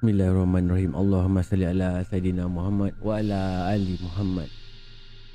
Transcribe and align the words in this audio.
Bismillahirrahmanirrahim. 0.00 0.96
Allahumma 0.96 1.44
salli 1.44 1.68
ala 1.68 2.00
Sayyidina 2.08 2.48
Muhammad 2.48 2.96
wa 3.04 3.20
ala 3.20 3.68
ali 3.68 4.00
Muhammad. 4.00 4.48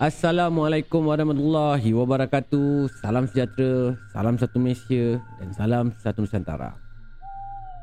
Assalamualaikum 0.01 1.05
warahmatullahi 1.05 1.93
wabarakatuh. 1.93 2.89
Salam 2.97 3.29
sejahtera, 3.29 3.93
salam 4.09 4.41
satu 4.41 4.57
Malaysia 4.57 5.21
dan 5.37 5.53
salam 5.53 5.93
satu 6.01 6.25
Nusantara. 6.25 6.73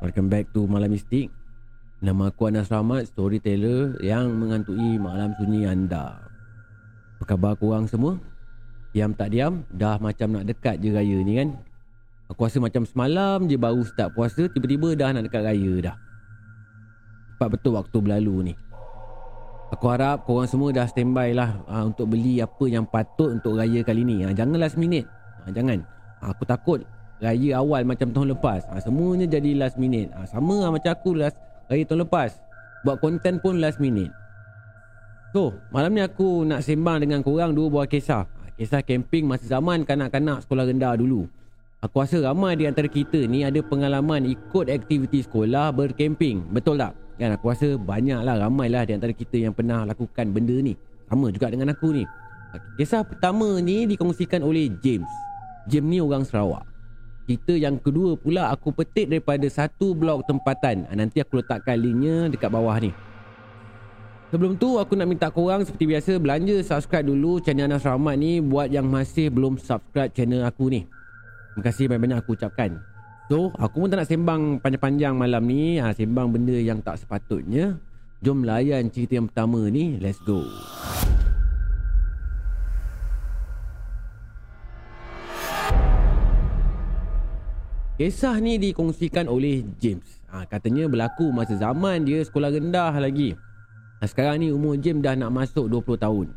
Welcome 0.03 0.27
back 0.27 0.51
to 0.51 0.67
Malam 0.67 0.91
Mistik. 0.91 1.31
Nama 2.03 2.27
aku 2.27 2.51
Anas 2.51 2.67
Rahmat, 2.67 3.07
storyteller 3.15 3.95
yang 4.03 4.35
mengantui 4.35 4.99
malam 4.99 5.31
sunyi 5.39 5.63
anda. 5.63 6.19
Apa 7.15 7.31
khabar 7.31 7.55
korang 7.55 7.87
semua? 7.87 8.19
Diam 8.91 9.15
tak 9.15 9.31
diam, 9.31 9.63
dah 9.71 9.95
macam 10.03 10.35
nak 10.35 10.51
dekat 10.51 10.83
je 10.83 10.91
raya 10.91 11.15
ni 11.23 11.39
kan? 11.39 11.55
Aku 12.27 12.43
rasa 12.43 12.59
macam 12.59 12.83
semalam 12.83 13.47
je 13.47 13.55
baru 13.55 13.87
start 13.87 14.11
puasa, 14.11 14.51
tiba-tiba 14.51 14.99
dah 14.99 15.15
nak 15.15 15.31
dekat 15.31 15.47
raya 15.47 15.75
dah. 15.79 15.97
Cepat 17.33 17.47
betul 17.57 17.73
waktu 17.73 17.97
berlalu 17.97 18.53
ni. 18.53 18.55
Aku 19.73 19.89
harap 19.89 20.29
korang 20.29 20.45
semua 20.45 20.69
dah 20.69 20.85
standby 20.85 21.33
lah 21.33 21.57
ha, 21.65 21.81
untuk 21.81 22.13
beli 22.13 22.37
apa 22.37 22.69
yang 22.69 22.85
patut 22.85 23.33
untuk 23.33 23.57
raya 23.57 23.81
kali 23.81 24.05
ni. 24.05 24.21
Ha, 24.21 24.29
jangan 24.29 24.61
last 24.61 24.77
minute. 24.77 25.09
Ha, 25.43 25.49
jangan. 25.49 25.81
Ha, 26.21 26.29
aku 26.29 26.45
takut 26.45 26.85
raya 27.17 27.57
awal 27.57 27.81
macam 27.81 28.13
tahun 28.13 28.37
lepas. 28.37 28.69
Ha, 28.69 28.77
semuanya 28.85 29.25
jadi 29.25 29.57
last 29.57 29.81
minute. 29.81 30.13
Ha, 30.13 30.29
sama 30.29 30.61
lah 30.61 30.69
macam 30.69 30.93
aku 30.93 31.17
last 31.17 31.33
raya 31.73 31.81
tahun 31.89 32.05
lepas. 32.05 32.37
Buat 32.85 33.01
konten 33.01 33.41
pun 33.41 33.57
last 33.57 33.81
minute. 33.81 34.13
So, 35.33 35.57
malam 35.73 35.97
ni 35.97 36.05
aku 36.05 36.45
nak 36.45 36.61
sembang 36.61 37.01
dengan 37.01 37.25
korang 37.25 37.57
dua 37.57 37.73
buah 37.73 37.89
kisah. 37.89 38.29
Ha, 38.29 38.53
kisah 38.53 38.85
camping 38.85 39.25
masa 39.25 39.49
zaman 39.49 39.89
kanak-kanak 39.89 40.45
sekolah 40.45 40.69
rendah 40.69 40.93
dulu. 41.01 41.25
Aku 41.81 41.97
rasa 41.97 42.21
ramai 42.21 42.55
di 42.55 42.69
antara 42.69 42.85
kita 42.85 43.25
ni 43.25 43.41
ada 43.41 43.57
pengalaman 43.59 44.23
ikut 44.23 44.69
aktiviti 44.69 45.25
sekolah 45.25 45.73
bercamping. 45.73 46.45
Betul 46.53 46.77
tak? 46.77 47.02
Kan 47.17 47.29
aku 47.37 47.53
rasa 47.53 47.77
banyaklah 47.77 48.35
ramailah 48.41 48.83
di 48.89 48.93
antara 48.97 49.13
kita 49.13 49.37
yang 49.37 49.53
pernah 49.53 49.85
lakukan 49.85 50.33
benda 50.33 50.57
ni. 50.57 50.73
Sama 51.05 51.29
juga 51.29 51.53
dengan 51.53 51.69
aku 51.69 51.93
ni. 51.93 52.03
Kisah 52.77 53.05
pertama 53.05 53.61
ni 53.61 53.85
dikongsikan 53.89 54.41
oleh 54.41 54.69
James. 54.81 55.09
James 55.69 55.89
ni 55.89 55.97
orang 56.01 56.25
Sarawak. 56.25 56.65
Cerita 57.23 57.55
yang 57.55 57.79
kedua 57.79 58.19
pula 58.19 58.51
aku 58.51 58.75
petik 58.75 59.07
daripada 59.07 59.47
satu 59.47 59.95
blog 59.95 60.27
tempatan. 60.27 60.83
Ah, 60.91 60.95
nanti 60.97 61.23
aku 61.23 61.39
letakkan 61.39 61.79
linknya 61.79 62.27
dekat 62.27 62.51
bawah 62.51 62.75
ni. 62.83 62.91
Sebelum 64.33 64.57
tu 64.57 64.81
aku 64.81 64.97
nak 64.97 65.07
minta 65.07 65.29
korang 65.29 65.61
seperti 65.61 65.85
biasa 65.85 66.11
belanja 66.17 66.57
subscribe 66.65 67.05
dulu 67.05 67.37
channel 67.37 67.69
Anas 67.69 67.85
Rahmat 67.85 68.17
ni 68.17 68.41
buat 68.41 68.73
yang 68.73 68.89
masih 68.89 69.29
belum 69.29 69.61
subscribe 69.61 70.09
channel 70.09 70.43
aku 70.43 70.73
ni. 70.73 70.81
Terima 71.53 71.61
kasih 71.69 71.85
banyak-banyak 71.85 72.17
aku 72.17 72.33
ucapkan. 72.33 72.81
So, 73.31 73.55
aku 73.55 73.87
pun 73.87 73.87
tak 73.87 74.03
nak 74.03 74.09
sembang 74.11 74.59
panjang-panjang 74.59 75.15
malam 75.15 75.47
ni. 75.47 75.79
Ha, 75.79 75.95
sembang 75.95 76.27
benda 76.27 76.59
yang 76.59 76.83
tak 76.83 76.99
sepatutnya. 76.99 77.79
Jom 78.19 78.43
layan 78.43 78.91
cerita 78.91 79.15
yang 79.15 79.31
pertama 79.31 79.63
ni. 79.71 79.95
Let's 79.95 80.19
go. 80.27 80.43
Kisah 87.95 88.43
ni 88.43 88.59
dikongsikan 88.59 89.31
oleh 89.31 89.63
James. 89.79 90.19
Ha, 90.27 90.43
katanya 90.43 90.91
berlaku 90.91 91.31
masa 91.31 91.55
zaman 91.55 92.03
dia 92.03 92.19
sekolah 92.27 92.51
rendah 92.51 92.91
lagi. 92.99 93.39
Ha, 94.03 94.03
sekarang 94.03 94.43
ni 94.43 94.51
umur 94.51 94.75
James 94.83 94.99
dah 94.99 95.15
nak 95.15 95.31
masuk 95.31 95.71
20 95.71 95.95
tahun. 95.95 96.27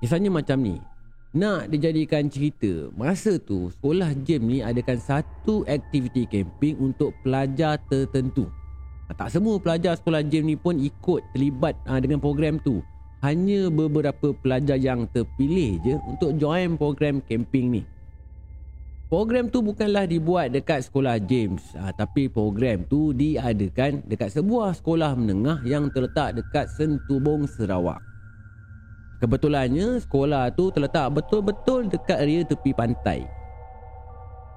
Kisahnya 0.00 0.32
macam 0.32 0.56
ni. 0.64 0.80
Nak 1.36 1.68
dijadikan 1.68 2.32
cerita 2.32 2.88
Masa 2.96 3.36
tu 3.36 3.68
sekolah 3.68 4.16
gym 4.24 4.48
ni 4.48 4.58
adakan 4.64 4.96
satu 4.96 5.60
aktiviti 5.68 6.24
camping 6.24 6.80
untuk 6.80 7.12
pelajar 7.20 7.76
tertentu. 7.92 8.48
Ha, 9.08 9.12
Tak 9.12 9.36
semua 9.36 9.60
pelajar 9.60 10.00
sekolah 10.00 10.24
gym 10.24 10.48
ni 10.48 10.56
pun 10.56 10.80
ikut 10.80 11.20
terlibat 11.36 11.76
ha, 11.84 12.00
dengan 12.00 12.16
program 12.16 12.56
tu. 12.64 12.80
Hanya 13.20 13.68
beberapa 13.68 14.32
pelajar 14.40 14.80
yang 14.80 15.04
terpilih 15.12 15.76
je 15.84 16.00
untuk 16.08 16.32
join 16.40 16.80
program 16.80 17.20
camping 17.20 17.76
ni. 17.76 17.82
Program 19.12 19.52
tu 19.52 19.60
bukanlah 19.60 20.08
dibuat 20.08 20.52
dekat 20.52 20.84
sekolah 20.84 21.16
James 21.20 21.60
ha, 21.76 21.92
Tapi 21.92 22.28
program 22.28 22.88
tu 22.88 23.12
diadakan 23.12 24.04
dekat 24.04 24.32
sebuah 24.32 24.76
sekolah 24.80 25.12
menengah 25.12 25.60
yang 25.68 25.92
terletak 25.92 26.40
dekat 26.40 26.68
Sentubong 26.72 27.44
Sarawak 27.48 28.07
Kebetulannya 29.18 29.98
sekolah 29.98 30.54
tu 30.54 30.70
terletak 30.70 31.10
betul-betul 31.10 31.90
dekat 31.90 32.22
area 32.22 32.46
tepi 32.46 32.70
pantai. 32.70 33.26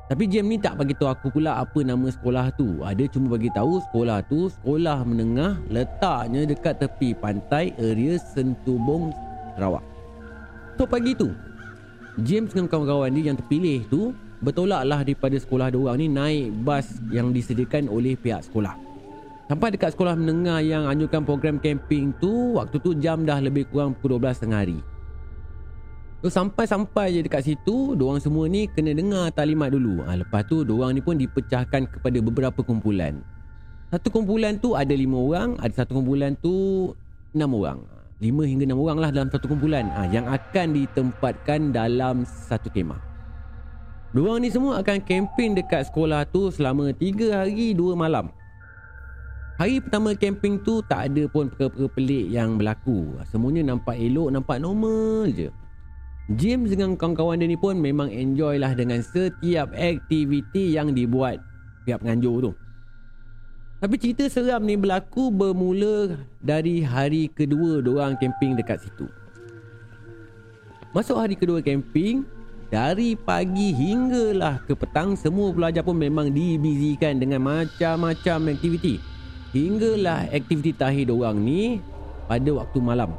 Tapi 0.06 0.28
Jam 0.30 0.46
ni 0.46 0.62
tak 0.62 0.78
bagi 0.78 0.94
tahu 0.94 1.10
aku 1.10 1.34
pula 1.34 1.58
apa 1.58 1.82
nama 1.82 2.06
sekolah 2.12 2.54
tu. 2.54 2.84
Ada 2.86 3.10
cuma 3.10 3.34
bagi 3.34 3.50
tahu 3.50 3.82
sekolah 3.90 4.22
tu 4.30 4.54
sekolah 4.54 5.02
menengah 5.02 5.58
letaknya 5.72 6.46
dekat 6.46 6.78
tepi 6.78 7.18
pantai 7.18 7.74
area 7.80 8.22
Sentubong 8.22 9.10
Sarawak. 9.58 9.82
So 10.78 10.86
pagi 10.86 11.18
tu 11.18 11.34
James 12.22 12.54
dengan 12.54 12.70
kawan-kawan 12.70 13.10
dia 13.18 13.34
yang 13.34 13.40
terpilih 13.40 13.88
tu 13.90 14.12
bertolaklah 14.46 15.02
daripada 15.02 15.42
sekolah 15.42 15.74
dia 15.74 15.80
orang 15.80 15.98
ni 15.98 16.08
naik 16.12 16.54
bas 16.62 16.86
yang 17.10 17.34
disediakan 17.34 17.90
oleh 17.90 18.14
pihak 18.14 18.46
sekolah. 18.46 18.91
Sampai 19.52 19.68
dekat 19.76 19.92
sekolah 19.92 20.16
menengah 20.16 20.64
yang 20.64 20.88
anjurkan 20.88 21.28
program 21.28 21.60
camping 21.60 22.16
tu 22.24 22.56
Waktu 22.56 22.80
tu 22.80 22.96
jam 22.96 23.28
dah 23.28 23.36
lebih 23.44 23.68
kurang 23.68 23.92
pukul 24.00 24.16
12 24.16 24.48
tengah 24.48 24.64
hari. 24.64 24.80
So 26.24 26.32
sampai-sampai 26.32 27.20
je 27.20 27.28
dekat 27.28 27.44
situ 27.44 28.00
Diorang 28.00 28.24
semua 28.24 28.48
ni 28.48 28.72
kena 28.72 28.96
dengar 28.96 29.28
talimat 29.36 29.76
dulu. 29.76 30.08
Ha, 30.08 30.24
Lepas 30.24 30.48
tu 30.48 30.64
diorang 30.64 30.96
ni 30.96 31.04
pun 31.04 31.20
dipecahkan 31.20 31.84
kepada 31.84 32.18
beberapa 32.24 32.64
kumpulan. 32.64 33.20
Satu 33.92 34.08
kumpulan 34.08 34.56
tu 34.56 34.72
ada 34.80 34.96
lima 34.96 35.20
orang 35.20 35.60
Ada 35.60 35.84
satu 35.84 36.00
kumpulan 36.00 36.32
tu 36.40 36.88
enam 37.36 37.52
orang. 37.52 37.84
Lima 38.24 38.48
hingga 38.48 38.64
enam 38.64 38.80
orang 38.80 39.04
lah 39.04 39.12
dalam 39.12 39.28
satu 39.36 39.52
kumpulan. 39.52 39.84
Ha, 39.92 40.08
Yang 40.16 40.32
akan 40.32 40.68
ditempatkan 40.80 41.76
dalam 41.76 42.24
satu 42.24 42.72
kemah. 42.72 43.04
Diorang 44.16 44.40
ni 44.40 44.48
semua 44.48 44.80
akan 44.80 45.04
camping 45.04 45.60
dekat 45.60 45.92
sekolah 45.92 46.24
tu 46.32 46.48
selama 46.56 46.96
tiga 46.96 47.44
hari 47.44 47.76
dua 47.76 48.00
malam 48.00 48.32
Hari 49.60 49.84
pertama 49.84 50.16
camping 50.16 50.60
tu 50.64 50.80
tak 50.86 51.12
ada 51.12 51.28
pun 51.28 51.52
perkara-perkara 51.52 51.90
pelik 51.92 52.26
yang 52.32 52.56
berlaku. 52.56 53.20
Semuanya 53.30 53.76
nampak 53.76 54.00
elok, 54.00 54.32
nampak 54.32 54.58
normal 54.64 55.30
je. 55.32 55.50
James 56.32 56.72
dengan 56.72 56.96
kawan-kawan 56.96 57.42
dia 57.42 57.50
ni 57.50 57.60
pun 57.60 57.76
memang 57.76 58.08
enjoy 58.08 58.56
lah 58.56 58.72
dengan 58.72 59.04
setiap 59.04 59.74
aktiviti 59.76 60.78
yang 60.78 60.96
dibuat 60.96 61.44
pihak 61.84 62.00
penganjur 62.00 62.50
tu. 62.50 62.52
Tapi 63.82 63.96
cerita 63.98 64.30
seram 64.30 64.62
ni 64.62 64.78
berlaku 64.78 65.34
bermula 65.34 66.16
dari 66.38 66.86
hari 66.86 67.28
kedua 67.28 67.82
diorang 67.82 68.14
camping 68.22 68.54
dekat 68.54 68.86
situ. 68.86 69.10
Masuk 70.94 71.18
hari 71.18 71.34
kedua 71.34 71.66
camping, 71.66 72.22
dari 72.72 73.20
pagi 73.20 73.76
hinggalah 73.76 74.64
ke 74.64 74.72
petang 74.72 75.20
semua 75.20 75.52
pelajar 75.52 75.84
pun 75.84 76.00
memang 76.00 76.32
dibizikan 76.32 77.20
dengan 77.20 77.44
macam-macam 77.44 78.56
aktiviti. 78.56 79.11
Hinggalah 79.52 80.32
aktiviti 80.32 80.72
tahir 80.72 81.12
orang 81.12 81.44
ni 81.44 81.84
pada 82.32 82.48
waktu 82.56 82.80
malam. 82.80 83.12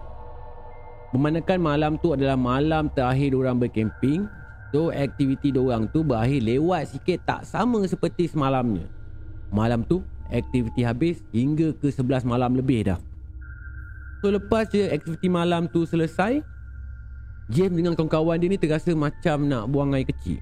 Memandangkan 1.12 1.60
malam 1.60 1.92
tu 2.00 2.16
adalah 2.16 2.40
malam 2.40 2.88
terakhir 2.88 3.36
orang 3.36 3.60
berkemping, 3.60 4.24
so 4.72 4.88
aktiviti 4.88 5.52
orang 5.52 5.84
tu 5.92 6.00
berakhir 6.00 6.40
lewat 6.40 6.88
sikit 6.88 7.20
tak 7.28 7.44
sama 7.44 7.84
seperti 7.84 8.32
semalamnya. 8.32 8.88
Malam 9.52 9.84
tu 9.84 10.00
aktiviti 10.32 10.80
habis 10.80 11.20
hingga 11.36 11.76
ke 11.76 11.92
11 11.92 12.24
malam 12.24 12.56
lebih 12.56 12.88
dah. 12.88 12.96
So 14.24 14.32
lepas 14.32 14.72
je 14.72 14.88
aktiviti 14.88 15.28
malam 15.28 15.68
tu 15.68 15.84
selesai, 15.84 16.40
James 17.52 17.76
dengan 17.76 17.92
kawan-kawan 17.92 18.40
dia 18.40 18.48
ni 18.48 18.56
terasa 18.56 18.96
macam 18.96 19.44
nak 19.44 19.68
buang 19.68 19.92
air 19.92 20.08
kecil. 20.08 20.40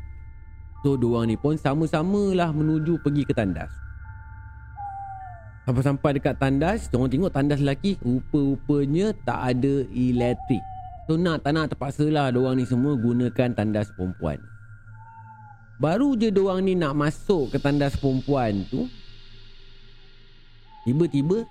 So 0.86 0.94
diorang 0.94 1.26
ni 1.26 1.34
pun 1.34 1.58
sama-samalah 1.58 2.54
menuju 2.54 3.02
pergi 3.02 3.26
ke 3.26 3.34
tandas. 3.34 3.89
Sampai-sampai 5.70 6.18
dekat 6.18 6.34
tandas 6.34 6.90
Diorang 6.90 7.06
tengok 7.06 7.30
tandas 7.30 7.62
lelaki 7.62 7.94
Rupa-rupanya 8.02 9.14
tak 9.22 9.54
ada 9.54 9.86
elektrik. 9.94 10.58
So 11.06 11.14
nak 11.14 11.46
tak 11.46 11.54
nak 11.54 11.70
terpaksalah 11.70 12.34
Diorang 12.34 12.58
ni 12.58 12.66
semua 12.66 12.98
gunakan 12.98 13.54
tandas 13.54 13.86
perempuan. 13.94 14.42
Baru 15.78 16.18
je 16.18 16.34
diorang 16.34 16.66
ni 16.66 16.74
nak 16.74 16.98
masuk 16.98 17.54
ke 17.54 17.62
tandas 17.62 17.94
perempuan 17.94 18.66
tu 18.66 18.90
Tiba-tiba 20.82 21.46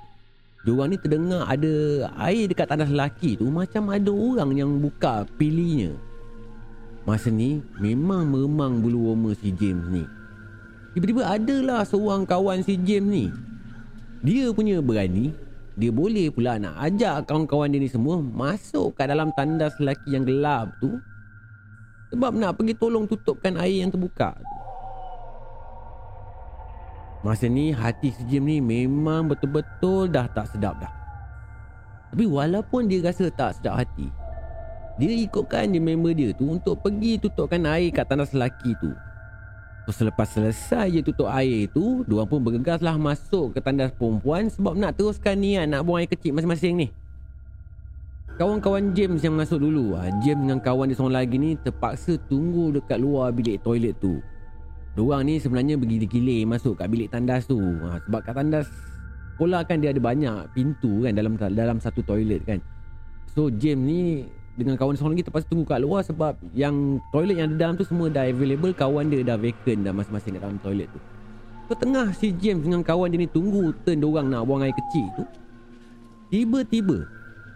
Diorang 0.68 0.92
ni 0.92 1.00
terdengar 1.00 1.48
ada 1.48 1.72
air 2.20 2.52
dekat 2.52 2.68
tandas 2.68 2.92
lelaki 2.92 3.40
tu 3.40 3.48
Macam 3.48 3.88
ada 3.88 4.12
orang 4.12 4.52
yang 4.52 4.84
buka 4.84 5.24
pilihnya 5.40 5.96
Masa 7.08 7.32
ni 7.32 7.64
memang 7.80 8.28
memang 8.28 8.84
bulu 8.84 9.16
roma 9.16 9.32
si 9.32 9.56
James 9.56 9.88
ni. 9.88 10.04
Tiba-tiba 10.92 11.24
adalah 11.24 11.88
seorang 11.88 12.28
kawan 12.28 12.60
si 12.60 12.76
James 12.76 13.08
ni 13.08 13.26
dia 14.20 14.52
punya 14.52 14.84
berani 14.84 15.32
Dia 15.80 15.92
boleh 15.96 16.28
pula 16.34 16.60
nak 16.60 16.76
ajak 16.80 17.24
kawan-kawan 17.28 17.72
dia 17.72 17.80
ni 17.80 17.88
semua 17.88 18.20
Masuk 18.20 18.96
kat 19.00 19.08
dalam 19.08 19.32
tandas 19.32 19.76
lelaki 19.80 20.16
yang 20.16 20.28
gelap 20.28 20.76
tu 20.84 21.00
Sebab 22.12 22.36
nak 22.36 22.60
pergi 22.60 22.76
tolong 22.76 23.08
tutupkan 23.08 23.56
air 23.56 23.84
yang 23.84 23.92
terbuka 23.92 24.36
tu 24.36 24.60
Masa 27.20 27.52
ni 27.52 27.76
hati 27.76 28.16
si 28.16 28.24
Jim 28.32 28.48
ni 28.48 28.64
memang 28.64 29.28
betul-betul 29.28 30.08
dah 30.08 30.32
tak 30.32 30.56
sedap 30.56 30.80
dah. 30.80 30.94
Tapi 32.16 32.24
walaupun 32.24 32.88
dia 32.88 33.04
rasa 33.04 33.28
tak 33.28 33.60
sedap 33.60 33.76
hati, 33.84 34.08
dia 34.96 35.12
ikutkan 35.28 35.68
je 35.76 35.84
member 35.84 36.16
dia 36.16 36.32
tu 36.32 36.48
untuk 36.48 36.80
pergi 36.80 37.20
tutupkan 37.20 37.68
air 37.68 37.92
kat 37.92 38.08
tandas 38.08 38.32
lelaki 38.32 38.72
tu. 38.80 38.96
So, 39.90 40.06
selepas 40.06 40.30
selesai 40.30 40.94
je 40.94 41.02
tutup 41.02 41.26
air 41.34 41.66
tu, 41.74 42.06
dua 42.06 42.22
pun 42.22 42.38
bergegaslah 42.46 42.94
masuk 42.94 43.58
ke 43.58 43.60
tandas 43.60 43.90
perempuan 43.98 44.46
sebab 44.46 44.78
nak 44.78 44.94
teruskan 44.94 45.34
niat 45.42 45.66
nak 45.66 45.82
buang 45.82 46.06
air 46.06 46.06
kecil 46.06 46.38
masing-masing 46.38 46.86
ni. 46.86 46.88
Kawan-kawan 48.38 48.94
James 48.94 49.18
yang 49.26 49.34
masuk 49.34 49.58
dulu, 49.58 49.98
ah, 49.98 50.06
James 50.22 50.46
dengan 50.46 50.62
kawan 50.62 50.94
dia 50.94 50.96
seorang 51.02 51.18
lagi 51.18 51.42
ni 51.42 51.58
terpaksa 51.58 52.22
tunggu 52.30 52.70
dekat 52.70 53.02
luar 53.02 53.34
bilik 53.34 53.66
toilet 53.66 53.98
tu. 53.98 54.22
Diorang 54.94 55.26
ni 55.26 55.42
sebenarnya 55.42 55.74
bergilir-gilir 55.82 56.46
masuk 56.46 56.78
kat 56.78 56.86
bilik 56.86 57.10
tandas 57.10 57.50
tu. 57.50 57.58
Ha, 57.58 57.98
sebab 58.06 58.22
kat 58.22 58.38
tandas 58.38 58.70
sekolah 59.34 59.66
kan 59.66 59.82
dia 59.82 59.90
ada 59.90 59.98
banyak 59.98 60.54
pintu 60.54 61.02
kan 61.02 61.18
dalam 61.18 61.34
dalam 61.34 61.82
satu 61.82 62.06
toilet 62.06 62.46
kan. 62.46 62.62
So 63.34 63.50
James 63.50 63.82
ni 63.82 64.30
dengan 64.60 64.76
kawan 64.76 65.00
seorang 65.00 65.16
lagi 65.16 65.26
terpaksa 65.32 65.48
tunggu 65.48 65.64
kat 65.64 65.80
luar 65.80 66.04
sebab 66.04 66.36
yang 66.52 67.00
toilet 67.16 67.40
yang 67.40 67.48
ada 67.56 67.56
dalam 67.56 67.76
tu 67.80 67.88
semua 67.88 68.12
dah 68.12 68.28
available. 68.28 68.76
Kawan 68.76 69.08
dia 69.08 69.24
dah 69.24 69.40
vacant 69.40 69.80
dah 69.88 69.94
masing-masing 69.96 70.36
kat 70.36 70.42
dalam 70.44 70.60
toilet 70.60 70.92
tu. 70.92 71.00
So 71.72 71.78
tengah 71.80 72.12
si 72.18 72.36
James 72.36 72.66
dengan 72.66 72.84
kawan 72.84 73.14
dia 73.14 73.24
ni 73.24 73.30
tunggu 73.30 73.72
turn 73.88 74.04
diorang 74.04 74.28
nak 74.28 74.44
buang 74.44 74.68
air 74.68 74.76
kecil 74.76 75.08
tu. 75.16 75.24
Tiba-tiba 76.34 77.08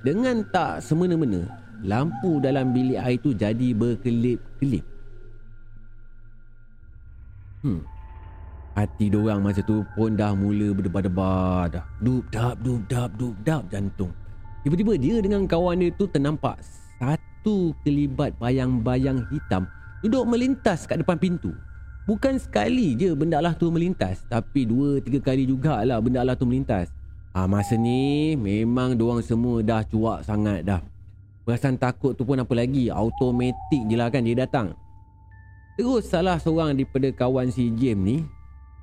dengan 0.05 0.45
tak 0.49 0.79
semena-mena 0.79 1.43
lampu 1.83 2.39
dalam 2.39 2.71
bilik 2.71 3.01
air 3.01 3.19
tu 3.19 3.35
jadi 3.35 3.75
berkelip-kelip. 3.75 4.85
Hmm. 7.63 7.81
Hati 8.73 9.09
diorang 9.09 9.41
masa 9.41 9.61
tu 9.61 9.85
pun 9.93 10.13
dah 10.17 10.33
mula 10.33 10.73
berdebar-debar 10.73 11.73
dah. 11.73 11.85
Dup 12.01 12.23
dap 12.33 12.57
dup 12.61 12.81
dap 12.89 13.09
dup 13.17 13.35
dap 13.41 13.63
jantung. 13.69 14.13
Tiba-tiba 14.63 14.93
dia 14.95 15.19
dengan 15.19 15.43
kawan 15.43 15.81
dia 15.81 15.89
tu 15.91 16.07
ternampak 16.07 16.61
satu 17.03 17.75
kelibat 17.83 18.31
bayang-bayang 18.39 19.27
hitam 19.27 19.67
duduk 19.99 20.23
melintas 20.23 20.87
kat 20.87 21.03
depan 21.03 21.19
pintu. 21.19 21.51
Bukan 22.07 22.39
sekali 22.39 22.95
je 22.95 23.15
benda 23.15 23.39
lah 23.39 23.55
tu 23.55 23.71
melintas 23.71 24.27
Tapi 24.27 24.67
dua 24.67 24.99
tiga 24.99 25.23
kali 25.23 25.47
jugalah 25.47 25.99
benda 25.99 26.23
lah 26.23 26.35
tu 26.39 26.47
melintas. 26.47 26.87
Ha, 27.35 27.47
Masa 27.47 27.75
ni 27.79 28.35
memang 28.39 28.95
diorang 28.95 29.19
semua 29.23 29.59
dah 29.59 29.83
cuak 29.83 30.23
sangat 30.23 30.63
dah. 30.63 30.79
Perasaan 31.43 31.75
takut 31.75 32.15
tu 32.15 32.23
pun 32.23 32.39
apa 32.39 32.51
lagi 32.55 32.87
Automatik 32.87 33.83
je 33.91 33.95
lah 33.99 34.07
kan 34.07 34.23
dia 34.23 34.39
datang. 34.39 34.71
Terus 35.75 36.07
salah 36.07 36.39
seorang 36.39 36.79
daripada 36.79 37.11
kawan 37.11 37.49
si 37.49 37.73
James 37.73 38.03
ni 38.05 38.17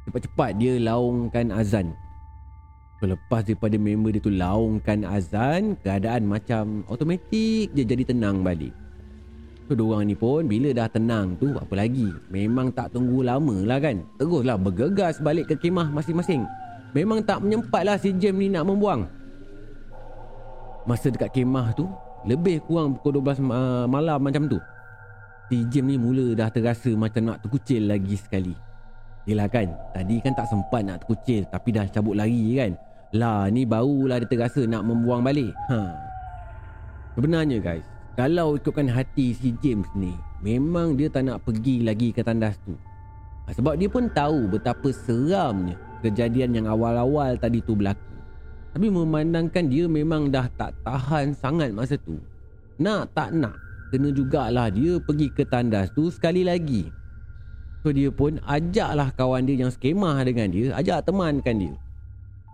Cepat-cepat 0.04 0.58
dia 0.58 0.74
laungkan 0.76 1.54
azan 1.54 1.94
Selepas 3.00 3.40
daripada 3.40 3.80
member 3.80 4.12
dia 4.12 4.20
tu 4.20 4.28
laungkan 4.28 5.08
azan 5.08 5.72
Keadaan 5.80 6.28
macam 6.28 6.84
automatik 6.84 7.72
je 7.72 7.80
jadi 7.80 8.04
tenang 8.04 8.44
balik. 8.44 8.76
So 9.64 9.72
diorang 9.72 10.04
ni 10.04 10.18
pun 10.18 10.44
bila 10.44 10.74
dah 10.76 10.90
tenang 10.92 11.38
tu 11.40 11.56
apa 11.56 11.80
lagi? 11.80 12.12
Memang 12.28 12.74
tak 12.76 12.92
tunggu 12.92 13.24
lama 13.24 13.64
lah 13.64 13.80
kan? 13.80 14.04
Teruslah 14.20 14.60
bergegas 14.60 15.16
balik 15.24 15.48
ke 15.48 15.54
kemah 15.56 15.88
masing-masing. 15.88 16.44
Memang 16.92 17.24
tak 17.24 17.40
menyempat 17.40 17.88
lah 17.88 17.96
si 17.96 18.12
James 18.12 18.36
ni 18.36 18.52
nak 18.52 18.68
membuang. 18.68 19.08
Masa 20.84 21.12
dekat 21.12 21.30
kemah 21.32 21.72
tu 21.76 21.86
Lebih 22.24 22.64
kurang 22.64 22.98
pukul 22.98 23.20
12 23.20 23.46
uh, 23.46 23.84
malam 23.84 24.18
macam 24.18 24.48
tu 24.48 24.58
Si 25.52 25.60
Jim 25.68 25.86
ni 25.86 26.00
mula 26.00 26.32
dah 26.32 26.48
terasa 26.48 26.88
macam 26.96 27.30
nak 27.30 27.44
terkucil 27.44 27.84
lagi 27.84 28.16
sekali. 28.16 28.56
Yelah 29.28 29.46
kan 29.46 29.70
Tadi 29.92 30.18
kan 30.24 30.32
tak 30.32 30.48
sempat 30.48 30.82
nak 30.82 31.04
terkucil 31.04 31.44
Tapi 31.46 31.68
dah 31.70 31.84
cabut 31.92 32.16
lari 32.16 32.56
kan 32.56 32.72
Lah 33.16 33.50
ni 33.50 33.66
barulah 33.66 34.22
dia 34.22 34.28
terasa 34.30 34.62
nak 34.66 34.86
membuang 34.86 35.22
balik 35.26 35.50
ha. 35.66 35.94
Sebenarnya 37.18 37.58
guys 37.58 37.82
Kalau 38.14 38.54
ikutkan 38.54 38.86
hati 38.86 39.34
si 39.34 39.54
James 39.58 39.86
ni 39.98 40.14
Memang 40.40 40.94
dia 40.94 41.10
tak 41.10 41.26
nak 41.26 41.42
pergi 41.42 41.82
lagi 41.82 42.14
ke 42.14 42.22
tandas 42.22 42.54
tu 42.62 42.78
ha, 43.46 43.50
Sebab 43.50 43.74
dia 43.74 43.90
pun 43.90 44.06
tahu 44.10 44.46
betapa 44.46 44.94
seramnya 44.94 45.74
Kejadian 46.06 46.54
yang 46.54 46.66
awal-awal 46.70 47.34
tadi 47.34 47.58
tu 47.60 47.74
berlaku 47.74 48.14
Tapi 48.72 48.86
memandangkan 48.86 49.66
dia 49.66 49.90
memang 49.90 50.30
dah 50.30 50.46
tak 50.54 50.70
tahan 50.86 51.34
sangat 51.34 51.74
masa 51.74 51.98
tu 51.98 52.16
Nak 52.78 53.10
tak 53.10 53.34
nak 53.34 53.70
kena 53.90 54.14
jugalah 54.14 54.70
dia 54.70 55.02
pergi 55.02 55.28
ke 55.34 55.42
tandas 55.42 55.90
tu 55.92 56.08
sekali 56.08 56.46
lagi. 56.46 56.86
So 57.82 57.90
dia 57.90 58.08
pun 58.14 58.38
ajaklah 58.46 59.10
kawan 59.18 59.44
dia 59.50 59.66
yang 59.66 59.72
skemah 59.74 60.22
dengan 60.22 60.48
dia, 60.54 60.72
ajak 60.78 61.10
temankan 61.10 61.56
dia. 61.58 61.74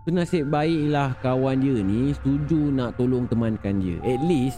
So 0.07 0.15
nasib 0.15 0.47
baiklah 0.47 1.19
kawan 1.19 1.59
dia 1.59 1.83
ni 1.83 2.15
setuju 2.15 2.71
nak 2.71 2.95
tolong 2.95 3.27
temankan 3.27 3.75
dia. 3.75 3.99
At 4.07 4.23
least 4.23 4.55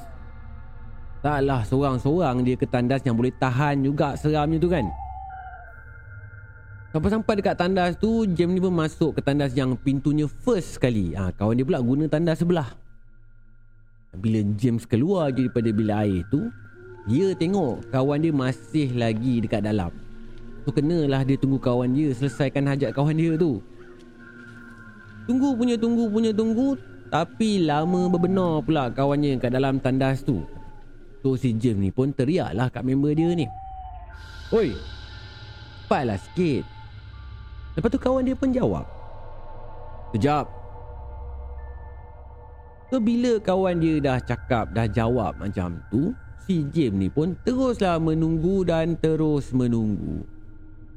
taklah 1.25 1.65
seorang-seorang 1.65 2.45
dia 2.45 2.53
ke 2.53 2.69
tandas 2.69 3.01
yang 3.01 3.17
boleh 3.17 3.33
tahan 3.33 3.81
juga 3.81 4.13
seramnya 4.13 4.61
tu 4.61 4.69
kan. 4.69 4.85
Sampai-sampai 6.93 7.41
dekat 7.41 7.57
tandas 7.57 7.97
tu, 7.97 8.29
Jam 8.37 8.53
ni 8.53 8.61
pun 8.61 8.77
masuk 8.77 9.17
ke 9.17 9.25
tandas 9.25 9.57
yang 9.57 9.73
pintunya 9.73 10.29
first 10.29 10.77
sekali. 10.77 11.17
Ha, 11.17 11.33
kawan 11.33 11.57
dia 11.57 11.65
pula 11.65 11.81
guna 11.81 12.05
tandas 12.05 12.45
sebelah. 12.45 12.69
Bila 14.21 14.45
James 14.53 14.85
keluar 14.85 15.33
je 15.33 15.49
daripada 15.49 15.73
bilik 15.73 15.97
air 15.97 16.21
tu, 16.29 16.45
dia 17.09 17.33
tengok 17.33 17.89
kawan 17.89 18.21
dia 18.21 18.29
masih 18.29 18.93
lagi 18.93 19.41
dekat 19.41 19.65
dalam 19.65 19.89
So 20.61 20.69
kenalah 20.69 21.25
dia 21.25 21.41
tunggu 21.41 21.57
kawan 21.57 21.89
dia 21.89 22.13
Selesaikan 22.13 22.69
hajat 22.69 22.93
kawan 22.93 23.17
dia 23.17 23.33
tu 23.33 23.65
Tunggu 25.29 25.53
punya 25.53 25.77
tunggu 25.77 26.09
punya 26.09 26.33
tunggu. 26.33 26.73
Tapi 27.13 27.61
lama 27.61 28.09
berbenar 28.09 28.65
pula 28.65 28.89
kawannya 28.89 29.37
kat 29.37 29.53
dalam 29.53 29.77
tandas 29.77 30.25
tu. 30.25 30.41
So 31.21 31.37
si 31.37 31.53
James 31.53 31.77
ni 31.77 31.93
pun 31.93 32.09
teriaklah 32.09 32.73
kat 32.73 32.81
member 32.81 33.13
dia 33.13 33.29
ni. 33.37 33.45
Oi 34.49 34.73
Cepatlah 35.85 36.17
sikit. 36.17 36.65
Lepas 37.77 37.89
tu 37.93 38.01
kawan 38.01 38.25
dia 38.25 38.33
pun 38.33 38.49
jawab. 38.49 38.85
Sekejap. 40.09 40.49
So 42.89 42.97
bila 42.97 43.37
kawan 43.37 43.77
dia 43.77 44.01
dah 44.01 44.17
cakap 44.17 44.73
Dah 44.73 44.89
jawab 44.89 45.37
macam 45.37 45.77
tu 45.93 46.09
si 46.49 46.65
James 46.73 46.97
ni 46.97 47.09
pun 47.13 47.37
teruslah 47.45 48.01
menunggu 48.01 48.65
dan 48.65 48.97
terus 48.97 49.53
menunggu. 49.53 50.25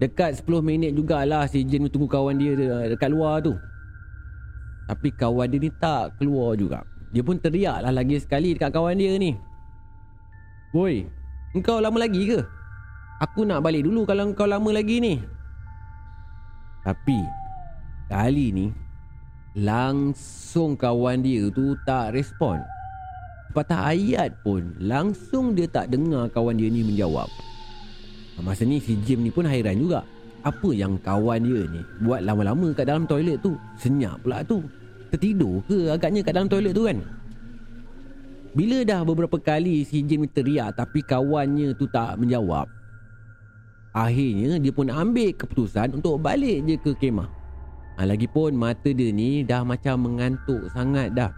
Dekat 0.01 0.41
10 0.41 0.65
minit 0.65 0.97
jugalah 0.97 1.45
si 1.45 1.69
James 1.69 1.93
tunggu 1.93 2.09
kawan 2.09 2.41
dia 2.41 2.57
dekat 2.89 3.13
luar 3.13 3.45
tu. 3.45 3.53
Tapi 4.89 5.09
kawan 5.15 5.51
dia 5.53 5.61
ni 5.63 5.71
tak 5.79 6.19
keluar 6.19 6.59
juga. 6.59 6.83
Dia 7.13 7.23
pun 7.23 7.37
teriaklah 7.37 7.93
lagi 7.93 8.17
sekali 8.19 8.57
dekat 8.57 8.73
kawan 8.73 8.97
dia 8.97 9.15
ni. 9.21 9.37
Woi, 10.73 11.05
engkau 11.53 11.79
lama 11.79 12.01
lagi 12.01 12.25
ke? 12.25 12.41
Aku 13.23 13.45
nak 13.45 13.63
balik 13.63 13.87
dulu 13.87 14.09
kalau 14.09 14.33
engkau 14.33 14.49
lama 14.49 14.71
lagi 14.73 14.99
ni. 14.99 15.15
Tapi 16.83 17.23
kali 18.11 18.51
ni 18.51 18.67
langsung 19.55 20.75
kawan 20.75 21.23
dia 21.23 21.47
tu 21.53 21.79
tak 21.87 22.17
respon. 22.17 22.59
Patah 23.53 23.93
ayat 23.93 24.41
pun 24.41 24.73
Langsung 24.81 25.53
dia 25.53 25.69
tak 25.69 25.93
dengar 25.93 26.33
kawan 26.33 26.57
dia 26.57 26.73
ni 26.73 26.81
menjawab 26.81 27.29
Masa 28.41 28.65
ni 28.65 28.81
si 28.81 28.97
Jim 29.05 29.21
ni 29.21 29.29
pun 29.29 29.45
hairan 29.45 29.77
juga 29.77 30.09
Apa 30.43 30.75
yang 30.75 30.99
kawan 30.99 31.47
dia 31.47 31.63
ni 31.71 31.83
Buat 32.03 32.27
lama-lama 32.27 32.75
kat 32.75 32.91
dalam 32.91 33.07
toilet 33.07 33.39
tu? 33.39 33.55
Senyap 33.79 34.19
pula 34.27 34.43
tu. 34.43 34.59
Tertidur 35.15 35.63
ke 35.71 35.95
agaknya 35.95 36.21
kat 36.27 36.35
dalam 36.35 36.51
toilet 36.51 36.75
tu 36.75 36.83
kan? 36.91 36.99
Bila 38.53 38.85
dah 38.85 39.01
beberapa 39.07 39.39
kali 39.41 39.87
si 39.87 40.03
Jim 40.05 40.27
ni 40.27 40.29
teriak 40.29 40.77
Tapi 40.77 41.01
kawannya 41.01 41.73
tu 41.79 41.87
tak 41.89 42.19
menjawab 42.19 42.69
Akhirnya 43.95 44.59
dia 44.59 44.73
pun 44.75 44.91
ambil 44.91 45.31
keputusan 45.33 45.95
Untuk 45.97 46.21
balik 46.21 46.65
je 46.67 46.77
ke 46.77 46.93
kemah. 46.97 47.29
Ha, 47.97 48.09
Lagipun 48.09 48.57
mata 48.57 48.89
dia 48.89 49.09
ni 49.13 49.45
dah 49.45 49.63
macam 49.65 50.09
mengantuk 50.09 50.65
sangat 50.73 51.13
dah. 51.13 51.29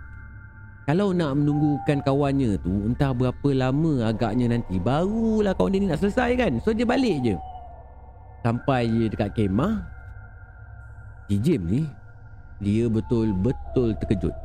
Kalau 0.87 1.11
nak 1.15 1.39
menunggukan 1.39 2.01
kawannya 2.03 2.57
tu 2.63 2.73
Entah 2.89 3.13
berapa 3.13 3.49
lama 3.53 4.09
agaknya 4.11 4.57
nanti 4.57 4.81
Barulah 4.81 5.53
kawan 5.55 5.77
dia 5.77 5.81
ni 5.85 5.87
nak 5.93 6.01
selesai 6.01 6.31
kan? 6.41 6.53
So 6.65 6.73
dia 6.73 6.89
balik 6.89 7.21
je 7.21 7.37
Sampai 8.45 9.09
dekat 9.09 9.33
kemah 9.33 9.81
Si 11.33 11.41
Jim 11.41 11.65
ni 11.65 11.89
Dia 12.61 12.93
betul-betul 12.93 13.97
terkejut. 13.97 14.37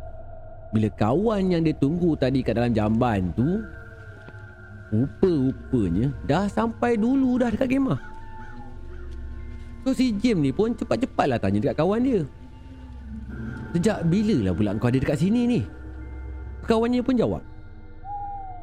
Bila 0.72 0.88
kawan 0.96 1.52
yang 1.52 1.68
dia 1.68 1.76
tunggu 1.76 2.16
tadi 2.16 2.40
kat 2.40 2.56
dalam 2.56 2.72
jamban 2.72 3.36
tu 3.36 3.60
Rupa-rupanya 4.96 6.16
Dah 6.24 6.48
sampai 6.48 6.96
dulu 6.96 7.38
dah 7.38 7.52
dekat 7.52 7.76
kemah. 7.76 8.00
So 9.84 9.92
si 9.92 10.16
Jim 10.16 10.42
ni 10.42 10.56
pun 10.56 10.74
cepat-cepatlah 10.74 11.38
tanya 11.38 11.62
dekat 11.62 11.78
kawan 11.78 12.02
dia. 12.02 12.22
Sejak 13.76 14.02
bila 14.10 14.50
lah 14.50 14.54
pula 14.56 14.74
kau 14.82 14.90
ada 14.90 14.98
dekat 14.98 15.22
sini 15.22 15.46
ni? 15.46 15.62
Kawannya 16.66 17.06
pun 17.06 17.18
jawab 17.18 17.42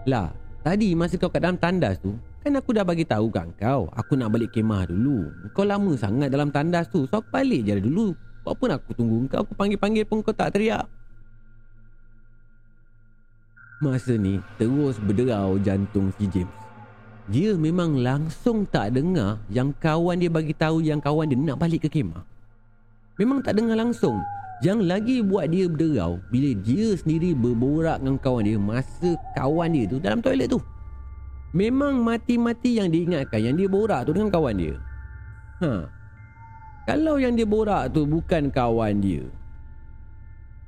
Lah 0.07 0.31
Tadi 0.67 0.99
masa 0.99 1.15
kau 1.15 1.31
kat 1.31 1.47
dalam 1.47 1.59
tandas 1.59 2.03
tu 2.03 2.11
Kan 2.47 2.55
aku 2.55 2.71
dah 2.71 2.87
bagi 2.87 3.03
tahu 3.03 3.27
kan 3.35 3.51
kau 3.59 3.91
Aku 3.91 4.15
nak 4.15 4.31
balik 4.31 4.55
kemah 4.55 4.87
dulu. 4.87 5.35
Kau 5.51 5.67
lama 5.67 5.99
sangat 5.99 6.31
dalam 6.31 6.55
tandas 6.55 6.87
tu. 6.87 7.03
So 7.11 7.19
aku 7.19 7.27
balik 7.35 7.67
je 7.67 7.83
dulu. 7.83 8.15
Apa 8.47 8.71
nak 8.71 8.87
aku 8.87 8.95
tunggu? 8.95 9.27
Kau 9.27 9.43
Aku 9.43 9.51
panggil-panggil 9.59 10.07
pun 10.07 10.23
kau 10.23 10.31
tak 10.31 10.55
teriak. 10.55 10.87
Masa 13.83 14.15
ni 14.15 14.39
terus 14.63 14.95
berderau 15.03 15.59
jantung 15.59 16.15
si 16.15 16.31
James. 16.31 16.55
Dia 17.27 17.59
memang 17.59 17.99
langsung 17.99 18.63
tak 18.71 18.95
dengar 18.95 19.43
Yang 19.51 19.75
kawan 19.83 20.23
dia 20.23 20.31
bagi 20.31 20.55
tahu 20.55 20.79
Yang 20.79 21.03
kawan 21.03 21.27
dia 21.27 21.35
nak 21.51 21.59
balik 21.59 21.83
ke 21.83 21.99
kemah. 21.99 22.23
Memang 23.19 23.43
tak 23.43 23.59
dengar 23.59 23.75
langsung. 23.75 24.23
Yang 24.63 24.81
lagi 24.87 25.17
buat 25.19 25.51
dia 25.51 25.67
berderau 25.67 26.23
Bila 26.31 26.55
dia 26.63 26.95
sendiri 26.95 27.35
berborak 27.35 27.99
dengan 27.99 28.23
kawan 28.23 28.47
dia 28.47 28.55
Masa 28.55 29.19
kawan 29.35 29.75
dia 29.75 29.91
tu 29.91 29.99
dalam 29.99 30.23
toilet 30.23 30.47
tu 30.47 30.63
Memang 31.57 32.05
mati-mati 32.05 32.77
yang 32.77 32.93
diingatkan 32.93 33.41
Yang 33.41 33.57
dia 33.65 33.69
borak 33.73 34.01
tu 34.05 34.13
dengan 34.13 34.29
kawan 34.29 34.57
dia. 34.61 34.77
Ha. 35.65 35.89
Kalau 36.85 37.17
yang 37.17 37.33
dia 37.33 37.49
borak 37.49 37.97
tu 37.97 38.05
bukan 38.05 38.53
kawan 38.53 39.01
dia 39.01 39.25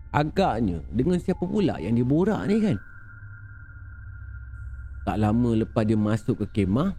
Agaknya 0.08 0.80
dengan 0.88 1.20
siapa 1.20 1.44
pula 1.44 1.76
yang 1.76 1.92
dia 1.92 2.08
borak 2.08 2.40
ni 2.48 2.56
kan? 2.64 2.80
Tak 5.04 5.20
lama 5.20 5.60
lepas 5.60 5.84
dia 5.84 6.00
masuk 6.00 6.40
ke 6.40 6.64
kemah 6.64 6.96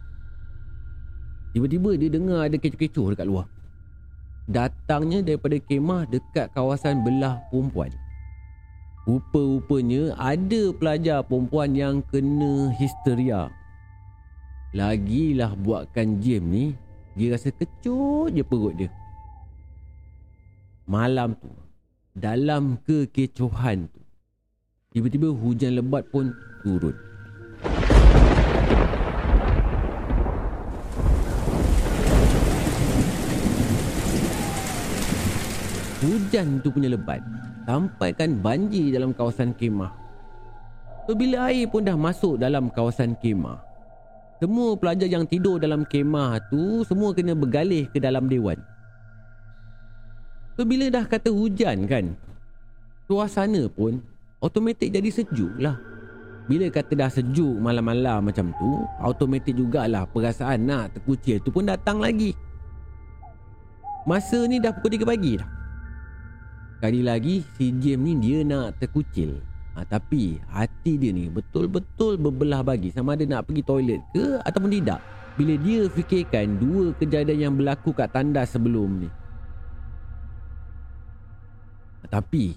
Tiba-tiba 1.50 1.98
dia 1.98 2.10
dengar 2.14 2.46
ada 2.46 2.54
kecoh-kecoh 2.54 3.10
dekat 3.10 3.26
luar. 3.26 3.50
Datangnya 4.46 5.18
daripada 5.26 5.58
kemah 5.58 6.06
dekat 6.06 6.46
kawasan 6.54 7.02
belah 7.02 7.42
perempuan. 7.50 7.90
Rupa-rupanya 9.02 10.14
ada 10.14 10.70
pelajar 10.70 11.26
perempuan 11.26 11.74
yang 11.74 12.06
kena 12.06 12.70
histeria 12.78 13.50
Lagilah 14.70 15.58
buatkan 15.58 16.22
Jim 16.22 16.46
ni 16.46 16.64
Dia 17.18 17.34
rasa 17.34 17.50
kecut 17.50 18.30
je 18.30 18.46
perut 18.46 18.70
dia. 18.78 18.86
Malam 20.86 21.34
tu 21.34 21.50
Dalam 22.14 22.78
kekecohan 22.86 23.90
tu 23.90 23.98
Tiba-tiba 24.94 25.30
hujan 25.30 25.78
lebat 25.78 26.06
pun 26.10 26.34
turun. 26.62 26.94
Hujan 36.02 36.62
tu 36.62 36.70
punya 36.70 36.94
lebat 36.94 37.22
Sampaikan 37.66 38.34
banjir 38.42 38.90
dalam 38.90 39.14
kawasan 39.14 39.54
kemah. 39.54 39.94
So 41.06 41.14
bila 41.14 41.50
air 41.50 41.70
pun 41.70 41.86
dah 41.86 41.94
masuk 41.94 42.34
dalam 42.34 42.66
kawasan 42.70 43.14
kemah 43.14 43.69
semua 44.40 44.72
pelajar 44.72 45.04
yang 45.04 45.28
tidur 45.28 45.60
dalam 45.60 45.84
kemah 45.84 46.40
tu 46.48 46.80
Semua 46.88 47.12
kena 47.12 47.36
bergalih 47.36 47.84
ke 47.92 48.00
dalam 48.00 48.24
dewan. 48.24 48.56
So 50.56 50.64
bila 50.64 50.88
dah 50.88 51.04
kata 51.04 51.28
hujan 51.28 51.84
kan 51.84 52.16
Suasana 53.04 53.68
pun 53.68 54.00
Automatik 54.40 54.88
jadi 54.88 55.12
sejuk 55.12 55.60
lah. 55.60 55.76
Bila 56.48 56.72
kata 56.72 56.96
dah 56.96 57.12
sejuk 57.12 57.60
malam-malam 57.60 58.32
macam 58.32 58.56
tu 58.56 58.80
Automatik 59.04 59.52
jugalah 59.60 60.08
perasaan 60.08 60.64
nak 60.64 60.96
terkucil 60.96 61.36
tu 61.44 61.52
pun 61.52 61.68
datang 61.68 62.00
lagi. 62.00 62.32
Masa 64.08 64.48
ni 64.48 64.56
dah 64.56 64.72
pukul 64.72 64.96
3 64.96 65.04
pagi 65.04 65.36
dah. 65.36 65.50
Kali 66.80 67.04
lagi 67.04 67.44
si 67.60 67.76
James 67.76 68.00
ni 68.00 68.12
dia 68.16 68.40
nak 68.40 68.80
terkucil 68.80 69.49
ha, 69.80 69.88
Tapi 69.88 70.36
hati 70.52 71.00
dia 71.00 71.10
ni 71.10 71.32
betul-betul 71.32 72.20
berbelah 72.20 72.60
bagi. 72.60 72.92
Sama 72.92 73.16
ada 73.16 73.24
nak 73.24 73.48
pergi 73.48 73.64
toilet 73.64 74.00
ke 74.12 74.36
ataupun 74.44 74.68
tidak. 74.68 75.00
Bila 75.40 75.56
dia 75.56 75.88
fikirkan 75.88 76.60
dua 76.60 76.92
kejadian 77.00 77.38
yang 77.40 77.54
berlaku 77.56 77.96
kat 77.96 78.12
tandas 78.12 78.52
sebelum 78.52 79.08
ni. 79.08 79.10
Ha, 82.04 82.12
Tapi 82.12 82.52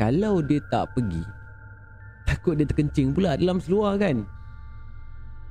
Kalau 0.00 0.40
dia 0.40 0.64
tak 0.72 0.96
pergi 0.96 1.22
Takut 2.24 2.56
dia 2.56 2.64
terkencing 2.64 3.12
pula 3.12 3.36
dalam 3.36 3.60
seluar 3.60 4.00
kan. 4.00 4.24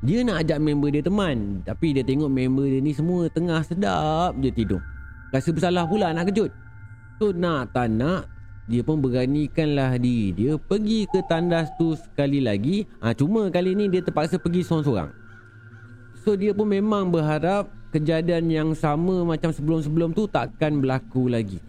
Dia 0.03 0.25
nak 0.25 0.41
ajak 0.43 0.57
member 0.57 0.89
dia 0.89 1.05
teman 1.05 1.61
Tapi 1.61 1.93
dia 1.93 2.03
tengok 2.03 2.27
member 2.27 2.65
dia 2.65 2.81
ni 2.81 2.91
semua 2.97 3.29
tengah 3.29 3.61
sedap 3.61 4.33
je 4.41 4.49
tidur. 4.49 4.81
Rasa 5.29 5.49
bersalah 5.53 5.85
pula 5.85 6.13
nak 6.13 6.33
kejut. 6.33 6.49
So 7.21 7.29
nak 7.29 7.73
tak 7.73 7.93
nak 7.93 8.32
dia 8.63 8.79
pun 8.79 8.95
beranikanlah 9.03 9.99
diri 9.99 10.31
dia 10.31 10.55
pergi 10.55 11.03
ke 11.11 11.19
tandas 11.27 11.67
tu 11.75 11.99
sekali 11.99 12.39
lagi. 12.39 12.87
Ha, 13.03 13.11
Cuma 13.11 13.51
kali 13.51 13.75
ni 13.75 13.91
dia 13.91 13.99
terpaksa 13.99 14.39
pergi 14.39 14.63
seorang-seorang. 14.63 15.11
So 16.23 16.39
dia 16.39 16.55
pun 16.55 16.71
memang 16.71 17.11
berharap 17.11 17.67
kejadian 17.91 18.47
yang 18.47 18.69
sama 18.71 19.27
macam 19.27 19.51
sebelum-sebelum 19.51 20.15
tu 20.15 20.23
takkan 20.31 20.79
berlaku 20.79 21.27
lagi. 21.27 21.59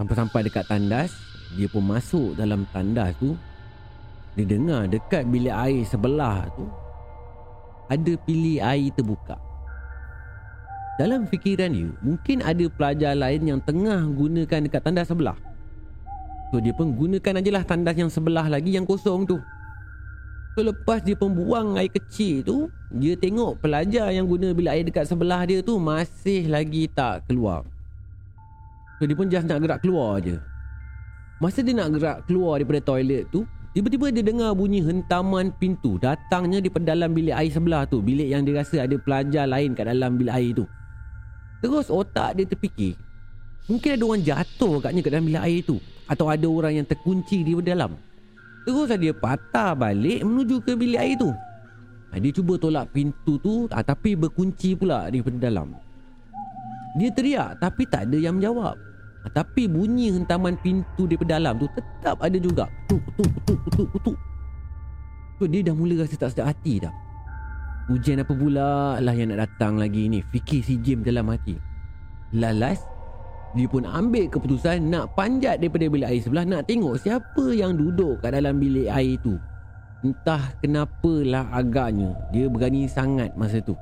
Sampai-sampai 0.00 0.48
dekat 0.48 0.64
tandas 0.64 1.12
Dia 1.60 1.68
pun 1.68 1.84
masuk 1.84 2.32
dalam 2.32 2.64
tandas 2.72 3.12
tu. 3.20 3.36
Dia 4.32 4.48
dengar 4.48 4.88
dekat 4.88 5.28
bilik 5.28 5.52
air 5.52 5.84
sebelah 5.84 6.48
tu 6.56 6.64
Ada 7.92 8.16
pilih 8.24 8.64
air 8.64 8.88
terbuka 8.96 9.49
dalam 11.00 11.24
fikiran 11.24 11.72
dia, 11.72 11.88
mungkin 12.04 12.44
ada 12.44 12.68
pelajar 12.68 13.16
lain 13.16 13.48
yang 13.48 13.60
tengah 13.64 14.04
gunakan 14.12 14.68
dekat 14.68 14.84
tandas 14.84 15.08
sebelah. 15.08 15.32
So 16.52 16.60
dia 16.60 16.76
pun 16.76 16.92
gunakan 16.92 17.40
ajalah 17.40 17.64
tandas 17.64 17.96
yang 17.96 18.12
sebelah 18.12 18.44
lagi 18.52 18.76
yang 18.76 18.84
kosong 18.84 19.24
tu. 19.24 19.40
So 20.52 20.60
lepas 20.60 21.00
dia 21.00 21.16
pun 21.16 21.32
buang 21.32 21.80
air 21.80 21.88
kecil 21.88 22.44
tu, 22.44 22.68
dia 22.92 23.16
tengok 23.16 23.64
pelajar 23.64 24.12
yang 24.12 24.28
guna 24.28 24.52
bilik 24.52 24.68
air 24.68 24.84
dekat 24.84 25.08
sebelah 25.08 25.40
dia 25.48 25.64
tu 25.64 25.80
masih 25.80 26.52
lagi 26.52 26.84
tak 26.92 27.24
keluar. 27.24 27.64
So 29.00 29.08
dia 29.08 29.16
pun 29.16 29.32
just 29.32 29.48
nak 29.48 29.64
gerak 29.64 29.80
keluar 29.80 30.20
je. 30.20 30.36
Masa 31.40 31.64
dia 31.64 31.72
nak 31.72 31.96
gerak 31.96 32.28
keluar 32.28 32.60
daripada 32.60 32.92
toilet 32.92 33.24
tu, 33.32 33.48
tiba-tiba 33.72 34.12
dia 34.12 34.20
dengar 34.20 34.52
bunyi 34.52 34.84
hentaman 34.84 35.48
pintu 35.56 35.96
datangnya 35.96 36.60
di 36.60 36.68
dalam 36.68 37.16
bilik 37.16 37.32
air 37.32 37.48
sebelah 37.48 37.88
tu. 37.88 38.04
Bilik 38.04 38.28
yang 38.28 38.44
dia 38.44 38.60
rasa 38.60 38.84
ada 38.84 39.00
pelajar 39.00 39.48
lain 39.48 39.72
kat 39.72 39.88
dalam 39.88 40.20
bilik 40.20 40.36
air 40.36 40.52
tu. 40.52 40.68
Terus 41.60 41.92
otak 41.92 42.40
dia 42.40 42.48
terfikir 42.48 42.96
Mungkin 43.68 43.90
ada 43.94 44.04
orang 44.08 44.22
jatuh 44.24 44.72
agaknya 44.82 45.00
ke 45.04 45.08
dalam 45.12 45.24
bilik 45.28 45.44
air 45.44 45.60
tu 45.62 45.76
Atau 46.10 46.26
ada 46.26 46.46
orang 46.48 46.82
yang 46.82 46.86
terkunci 46.88 47.46
di 47.46 47.54
dalam. 47.62 47.94
Terus 48.66 48.90
dia 48.98 49.14
patah 49.14 49.78
balik 49.78 50.26
menuju 50.26 50.58
ke 50.64 50.74
bilik 50.74 50.98
air 50.98 51.16
tu. 51.20 51.30
Ha, 52.10 52.18
Dia 52.18 52.34
cuba 52.34 52.58
tolak 52.58 52.90
pintu 52.90 53.38
tu 53.38 53.70
ha, 53.70 53.78
Tapi 53.84 54.18
berkunci 54.18 54.74
pula 54.74 55.06
di 55.12 55.22
dalam. 55.38 55.76
Dia 56.98 57.14
teriak 57.14 57.62
tapi 57.62 57.86
tak 57.86 58.10
ada 58.10 58.18
yang 58.18 58.40
menjawab. 58.40 58.74
Ha, 59.22 59.26
Tapi 59.30 59.70
bunyi 59.70 60.10
hentaman 60.10 60.58
pintu 60.58 61.06
di 61.06 61.14
dalam 61.22 61.60
tu 61.60 61.70
Tetap 61.70 62.18
ada 62.18 62.38
juga. 62.40 62.66
Kutuk, 62.90 63.14
kutuk, 63.14 63.28
kutuk, 63.38 63.58
kutuk, 63.68 63.88
kutuk 63.94 64.16
So 65.38 65.46
dia 65.46 65.62
dah 65.62 65.72
mula 65.72 66.04
rasa 66.04 66.18
tak 66.18 66.34
sedap 66.34 66.50
hati 66.50 66.84
dah 66.84 67.09
Ujian 67.88 68.20
apa 68.20 68.32
pula? 68.36 69.00
Lah 69.00 69.14
yang 69.16 69.32
nak 69.32 69.48
datang 69.48 69.80
lagi 69.80 70.10
ni. 70.10 70.20
Fikir 70.20 70.60
si 70.60 70.76
Jim 70.82 71.00
dalam 71.00 71.30
hati. 71.32 71.56
Lalas 72.36 72.84
Dia 73.58 73.66
pun 73.66 73.82
ambil 73.82 74.30
keputusan 74.30 74.86
Nak 74.86 75.18
panjat 75.18 75.58
daripada 75.58 75.90
bilik 75.90 76.06
air 76.06 76.20
sebelah. 76.22 76.44
Nak 76.44 76.68
tengok 76.68 77.00
siapa 77.00 77.44
yang 77.50 77.74
duduk 77.74 78.20
kat 78.20 78.36
dalam 78.36 78.60
bilik 78.60 78.86
air 78.92 79.16
tu. 79.24 79.40
Entah 80.04 80.52
kenapalah 80.60 81.48
agaknya 81.50 82.14
Dia 82.30 82.46
berani 82.46 82.86
sangat 82.86 83.32
masa 83.34 83.58
tu. 83.64 83.74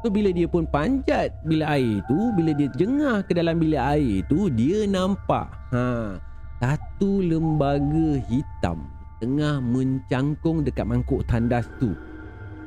So 0.00 0.08
bila 0.08 0.32
dia 0.32 0.48
pun 0.48 0.64
panjat 0.64 1.36
bilik 1.44 1.68
air 1.68 2.00
tu 2.08 2.32
Bila 2.32 2.56
dia 2.56 2.72
jengah 2.72 3.20
ke 3.20 3.36
dalam 3.36 3.60
bilik 3.60 3.76
air 3.76 4.24
tu 4.32 4.48
Dia 4.48 4.88
nampak 4.88 5.52
ha, 5.76 6.16
Satu 6.56 7.20
lembaga 7.20 8.16
hitam 8.32 8.88
Tengah 9.20 9.60
mencangkung 9.60 10.64
dekat 10.64 10.88
mangkuk 10.88 11.20
tandas 11.28 11.68
tu 11.76 11.92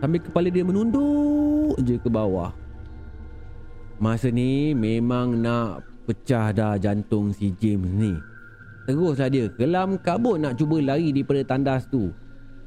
Sambil 0.04 0.20
kepala 0.20 0.52
dia 0.52 0.68
menunduk 0.68 1.80
je 1.80 1.96
ke 1.96 2.12
bawah. 2.12 2.52
Masa 4.04 4.28
ni 4.28 4.76
memang 4.76 5.40
nak 5.40 5.88
pecah 6.04 6.52
dah 6.52 6.76
jantung 6.76 7.32
si 7.32 7.56
James 7.56 7.88
ni. 7.88 8.12
Teruslah 8.84 9.32
dia. 9.32 9.48
Kelam 9.48 9.96
kabut 10.04 10.44
nak 10.44 10.60
cuba 10.60 10.84
lari 10.84 11.16
daripada 11.16 11.56
tandas 11.56 11.88
tu. 11.88 12.12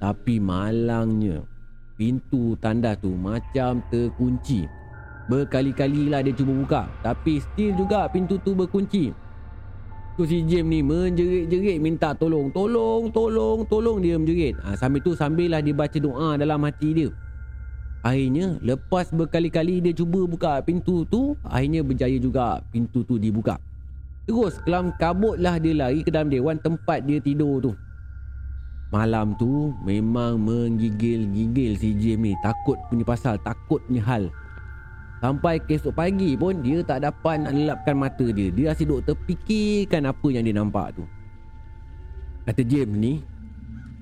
Tapi 0.00 0.40
malangnya 0.40 1.44
Pintu 2.00 2.56
tandas 2.56 2.96
tu 3.04 3.12
macam 3.12 3.84
terkunci. 3.92 4.64
Berkali-kali 5.28 6.08
lah 6.08 6.24
dia 6.24 6.32
cuba 6.32 6.56
buka. 6.56 6.82
Tapi 7.04 7.36
still 7.44 7.76
juga 7.76 8.08
pintu 8.08 8.40
tu 8.40 8.56
berkunci. 8.56 9.12
Tu 10.16 10.22
si 10.24 10.40
James 10.48 10.72
ni 10.72 10.80
menjerit-jerit 10.80 11.76
minta 11.84 12.16
tolong 12.16 12.48
Tolong, 12.48 13.12
tolong, 13.12 13.68
tolong 13.68 14.00
dia 14.00 14.16
menjerit. 14.16 14.56
Ha, 14.64 14.72
Sambil 14.72 15.04
tu 15.04 15.12
sambil 15.12 15.52
lah 15.52 15.60
dia 15.60 15.76
baca 15.76 16.00
doa 16.00 16.40
dalam 16.40 16.64
hati 16.64 16.96
dia 16.96 17.12
Akhirnya 18.06 18.54
lepas 18.62 19.10
berkali-kali 19.10 19.82
dia 19.82 19.90
cuba 19.90 20.22
buka 20.30 20.62
pintu 20.62 21.02
tu 21.10 21.34
Akhirnya 21.42 21.82
berjaya 21.82 22.14
juga 22.22 22.62
pintu 22.70 23.02
tu 23.02 23.18
dibuka. 23.18 23.58
Terus 24.30 24.62
kelam 24.62 24.94
kabutlah 24.94 25.58
dia 25.58 25.74
lari 25.74 26.06
ke 26.06 26.14
dalam 26.14 26.30
dewan 26.30 26.54
tempat 26.62 27.02
dia 27.02 27.18
tidur 27.18 27.58
tu. 27.58 27.72
Malam 28.94 29.34
tu 29.34 29.74
memang 29.82 30.38
menggigil-gigil 30.38 31.74
si 31.74 31.98
Jim 31.98 32.22
ni. 32.22 32.38
Takut 32.46 32.78
punya 32.86 33.02
pasal, 33.02 33.42
takut 33.42 33.82
punya 33.90 34.02
hal. 34.06 34.30
Sampai 35.18 35.58
esok 35.66 35.90
pagi 35.90 36.38
pun 36.38 36.62
dia 36.62 36.86
tak 36.86 37.02
dapat 37.02 37.42
nak 37.42 37.54
lelapkan 37.58 37.98
mata 37.98 38.26
dia. 38.30 38.54
Dia 38.54 38.70
asyik 38.70 38.86
duk 38.86 39.02
terfikirkan 39.02 40.06
apa 40.06 40.26
yang 40.30 40.46
dia 40.46 40.54
nampak 40.54 40.94
tu. 40.94 41.02
Kata 42.46 42.62
James 42.62 42.94
ni 42.94 43.14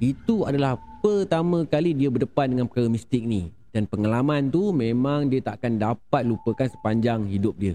Itu 0.05 0.45
adalah 0.45 0.77
pertama 1.01 1.65
kali 1.65 1.97
dia 1.97 2.13
berdepan 2.13 2.53
dengan 2.53 2.69
perkara 2.69 2.93
mistik 2.93 3.25
ni 3.25 3.49
Dan 3.75 3.91
pengalaman 3.91 4.55
tu 4.55 4.71
memang 4.71 5.27
dia 5.27 5.43
takkan 5.43 5.75
dapat 5.75 6.23
lupakan 6.23 6.71
sepanjang 6.71 7.27
hidup 7.27 7.59
dia 7.59 7.75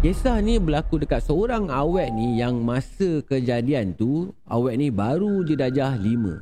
Kisah 0.00 0.40
ni 0.40 0.56
berlaku 0.56 0.96
dekat 0.96 1.20
seorang 1.28 1.68
awet 1.68 2.08
ni 2.16 2.40
yang 2.40 2.64
masa 2.64 3.20
kejadian 3.20 3.92
tu 3.92 4.32
awet 4.48 4.80
ni 4.80 4.88
baru 4.88 5.44
je 5.44 5.52
dajah 5.52 5.92
lima. 6.00 6.40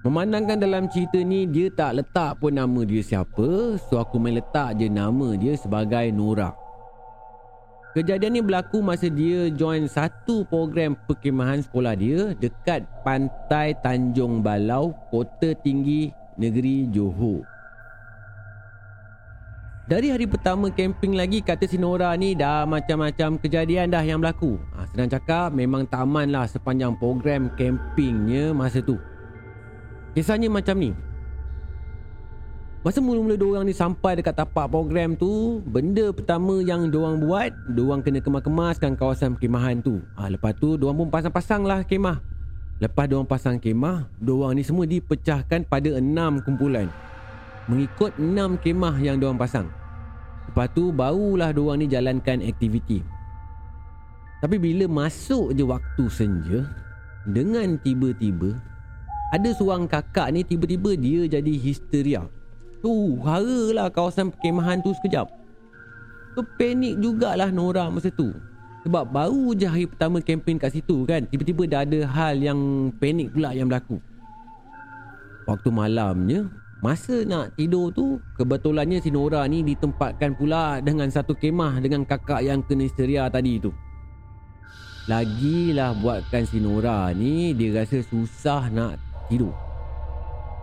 Memandangkan 0.00 0.56
dalam 0.56 0.88
cerita 0.88 1.20
ni 1.20 1.44
dia 1.44 1.68
tak 1.68 2.00
letak 2.00 2.40
pun 2.40 2.56
nama 2.56 2.88
dia 2.88 3.04
siapa 3.04 3.76
so 3.76 4.00
aku 4.00 4.16
main 4.16 4.40
letak 4.40 4.80
je 4.80 4.88
nama 4.88 5.36
dia 5.36 5.52
sebagai 5.60 6.08
Nora. 6.08 6.65
Kejadian 7.96 8.36
ni 8.36 8.42
berlaku 8.44 8.84
masa 8.84 9.08
dia 9.08 9.48
join 9.48 9.88
satu 9.88 10.44
program 10.44 10.92
perkemahan 11.08 11.64
sekolah 11.64 11.96
dia 11.96 12.36
dekat 12.36 12.84
pantai 13.00 13.72
Tanjung 13.80 14.44
Balau, 14.44 14.92
Kota 15.08 15.56
Tinggi, 15.64 16.12
Negeri 16.36 16.92
Johor. 16.92 17.40
Dari 19.88 20.12
hari 20.12 20.28
pertama 20.28 20.68
camping 20.68 21.16
lagi 21.16 21.40
kata 21.40 21.64
si 21.64 21.80
Nora 21.80 22.12
ni 22.20 22.36
dah 22.36 22.68
macam-macam 22.68 23.40
kejadian 23.40 23.88
dah 23.88 24.04
yang 24.04 24.20
berlaku. 24.20 24.60
Ha, 24.76 24.84
senang 24.92 25.08
cakap 25.08 25.56
memang 25.56 25.88
taman 25.88 26.36
lah 26.36 26.44
sepanjang 26.44 27.00
program 27.00 27.48
campingnya 27.56 28.52
masa 28.52 28.84
tu. 28.84 29.00
Kisahnya 30.12 30.52
macam 30.52 30.76
ni. 30.76 30.92
Masa 32.86 33.02
mula-mula 33.02 33.34
diorang 33.34 33.66
ni 33.66 33.74
sampai 33.74 34.14
dekat 34.14 34.38
tapak 34.38 34.70
program 34.70 35.18
tu, 35.18 35.58
benda 35.66 36.14
pertama 36.14 36.62
yang 36.62 36.86
diorang 36.86 37.18
buat, 37.18 37.50
diorang 37.74 37.98
kena 37.98 38.22
kemas-kemaskan 38.22 38.94
kawasan 38.94 39.34
perkemahan 39.34 39.82
tu. 39.82 39.98
Ha, 40.14 40.30
lepas 40.30 40.54
tu 40.54 40.78
diorang 40.78 41.02
pun 41.02 41.10
pasang-pasang 41.10 41.66
lah 41.66 41.82
kemah. 41.82 42.22
Lepas 42.78 43.10
diorang 43.10 43.26
pasang 43.26 43.58
kemah, 43.58 44.06
diorang 44.22 44.54
ni 44.54 44.62
semua 44.62 44.86
dipecahkan 44.86 45.66
pada 45.66 45.98
enam 45.98 46.38
kumpulan 46.46 46.86
mengikut 47.66 48.14
enam 48.22 48.54
kemah 48.54 48.94
yang 49.02 49.18
diorang 49.18 49.34
pasang. 49.34 49.66
Lepas 50.46 50.70
tu 50.70 50.94
barulah 50.94 51.50
diorang 51.50 51.82
ni 51.82 51.90
jalankan 51.90 52.38
aktiviti. 52.38 53.02
Tapi 54.38 54.62
bila 54.62 54.86
masuk 54.86 55.58
je 55.58 55.66
waktu 55.66 56.06
senja, 56.06 56.62
dengan 57.26 57.82
tiba-tiba 57.82 58.54
ada 59.34 59.50
seorang 59.50 59.90
kakak 59.90 60.30
ni 60.30 60.46
tiba-tiba 60.46 60.94
dia 60.94 61.26
jadi 61.26 61.50
histeria. 61.58 62.22
Tu 62.84 62.92
haralah 63.24 63.88
kawasan 63.88 64.32
perkemahan 64.32 64.80
tu 64.84 64.92
sekejap. 64.96 65.26
Tu 66.36 66.40
panik 66.60 67.00
jugalah 67.00 67.48
Nora 67.48 67.88
masa 67.88 68.12
tu. 68.12 68.32
Sebab 68.86 69.10
baru 69.10 69.50
je 69.58 69.66
hari 69.66 69.82
pertama 69.90 70.22
kempen 70.22 70.62
kat 70.62 70.70
situ 70.70 71.02
kan 71.10 71.26
Tiba-tiba 71.26 71.66
dah 71.66 71.82
ada 71.82 72.06
hal 72.06 72.38
yang 72.38 72.94
panik 73.02 73.34
pula 73.34 73.50
yang 73.50 73.66
berlaku 73.66 73.98
Waktu 75.50 75.68
malamnya 75.74 76.46
Masa 76.78 77.26
nak 77.26 77.58
tidur 77.58 77.90
tu 77.90 78.22
Kebetulannya 78.38 79.02
si 79.02 79.10
Nora 79.10 79.42
ni 79.50 79.66
ditempatkan 79.66 80.38
pula 80.38 80.78
Dengan 80.78 81.10
satu 81.10 81.34
kemah 81.34 81.82
dengan 81.82 82.06
kakak 82.06 82.46
yang 82.46 82.62
kena 82.62 82.86
histeria 82.86 83.26
tadi 83.26 83.58
tu 83.58 83.74
Lagilah 85.10 85.90
buatkan 85.98 86.46
si 86.46 86.62
Nora 86.62 87.10
ni 87.10 87.58
Dia 87.58 87.82
rasa 87.82 88.06
susah 88.06 88.70
nak 88.70 89.02
tidur 89.26 89.65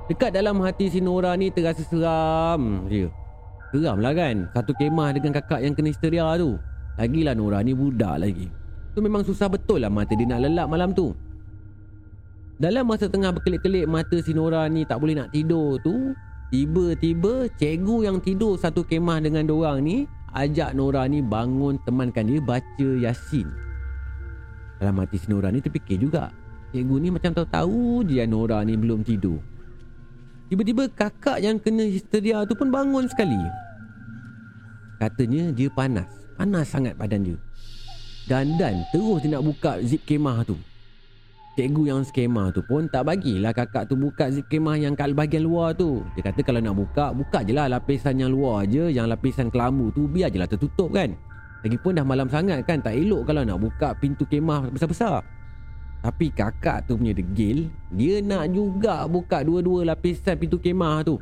Dekat 0.03 0.35
dalam 0.35 0.59
hati 0.59 0.91
si 0.91 0.99
Nora 0.99 1.31
ni 1.39 1.47
terasa 1.47 1.79
seram 1.87 2.91
je. 2.91 3.07
Seram 3.71 4.03
lah 4.03 4.11
kan? 4.11 4.51
Satu 4.51 4.75
kemah 4.75 5.15
dengan 5.15 5.31
kakak 5.39 5.63
yang 5.63 5.71
kena 5.71 5.95
histeria 5.95 6.27
tu. 6.35 6.59
Lagilah 6.99 7.31
Nora 7.31 7.63
ni 7.63 7.71
budak 7.71 8.19
lagi. 8.19 8.51
Tu 8.91 8.99
memang 8.99 9.23
susah 9.23 9.47
betul 9.47 9.79
lah 9.79 9.87
mata 9.87 10.11
dia 10.11 10.27
nak 10.27 10.43
lelap 10.43 10.67
malam 10.67 10.91
tu. 10.91 11.15
Dalam 12.59 12.83
masa 12.83 13.07
tengah 13.07 13.31
berkelip-kelip 13.31 13.87
mata 13.87 14.19
si 14.19 14.35
Nora 14.35 14.67
ni 14.67 14.83
tak 14.83 15.01
boleh 15.01 15.17
nak 15.17 15.33
tidur 15.33 15.81
tu 15.81 16.13
Tiba-tiba 16.53 17.49
cikgu 17.57 18.05
yang 18.05 18.21
tidur 18.21 18.61
satu 18.61 18.85
kemah 18.85 19.25
dengan 19.25 19.49
dorang 19.49 19.81
ni 19.81 20.05
Ajak 20.37 20.77
Nora 20.77 21.09
ni 21.09 21.23
bangun 21.23 21.81
temankan 21.81 22.29
dia 22.29 22.43
baca 22.43 22.89
Yasin. 22.99 23.49
Dalam 24.77 24.99
hati 24.99 25.17
si 25.17 25.31
Nora 25.31 25.49
ni 25.49 25.63
terfikir 25.63 25.97
juga. 25.97 26.29
Cikgu 26.75 26.95
ni 26.99 27.09
macam 27.09 27.31
tahu-tahu 27.33 28.05
dia 28.05 28.27
Nora 28.27 28.61
ni 28.67 28.75
belum 28.77 29.01
tidur 29.01 29.52
Tiba-tiba 30.51 30.89
kakak 30.91 31.39
yang 31.39 31.57
kena 31.59 31.87
histeria 31.87 32.43
tu 32.43 32.55
pun 32.57 32.71
bangun 32.73 33.07
sekali 33.07 33.37
Katanya 34.99 35.51
dia 35.55 35.69
panas 35.71 36.07
Panas 36.35 36.67
sangat 36.71 36.95
badan 36.99 37.23
dia 37.23 37.37
Dan 38.27 38.55
dan 38.59 38.83
terus 38.91 39.23
dia 39.23 39.37
nak 39.37 39.43
buka 39.47 39.79
zip 39.83 40.03
kemah 40.03 40.43
tu 40.43 40.59
Cikgu 41.53 41.85
yang 41.85 42.01
skema 42.01 42.49
tu 42.49 42.65
pun 42.65 42.89
tak 42.89 43.05
bagilah 43.05 43.53
kakak 43.53 43.85
tu 43.85 43.93
buka 43.93 44.25
zip 44.33 44.49
kemah 44.49 44.73
yang 44.73 44.97
kat 44.97 45.13
bahagian 45.13 45.45
luar 45.45 45.69
tu. 45.77 46.01
Dia 46.17 46.25
kata 46.25 46.41
kalau 46.41 46.57
nak 46.57 46.73
buka, 46.73 47.13
buka 47.13 47.45
je 47.45 47.53
lah 47.53 47.69
lapisan 47.69 48.17
yang 48.17 48.33
luar 48.33 48.65
je. 48.65 48.89
Yang 48.89 49.13
lapisan 49.13 49.53
kelambu 49.53 49.93
tu 49.93 50.09
biar 50.09 50.33
je 50.33 50.41
lah 50.41 50.49
tertutup 50.49 50.89
kan. 50.89 51.13
Lagipun 51.61 51.93
dah 51.93 52.01
malam 52.01 52.25
sangat 52.25 52.65
kan, 52.65 52.81
tak 52.81 52.97
elok 52.97 53.29
kalau 53.29 53.45
nak 53.45 53.61
buka 53.61 53.93
pintu 54.01 54.25
kemah 54.25 54.73
besar-besar. 54.73 55.21
Tapi 56.03 56.35
kakak 56.35 56.83
tu 56.83 56.99
punya 56.99 57.15
degil, 57.15 57.71
dia 57.95 58.19
nak 58.19 58.51
juga 58.51 59.07
buka 59.07 59.39
dua-dua 59.39 59.95
lapisan 59.95 60.35
pintu 60.35 60.59
kemah 60.59 60.99
tu. 61.07 61.15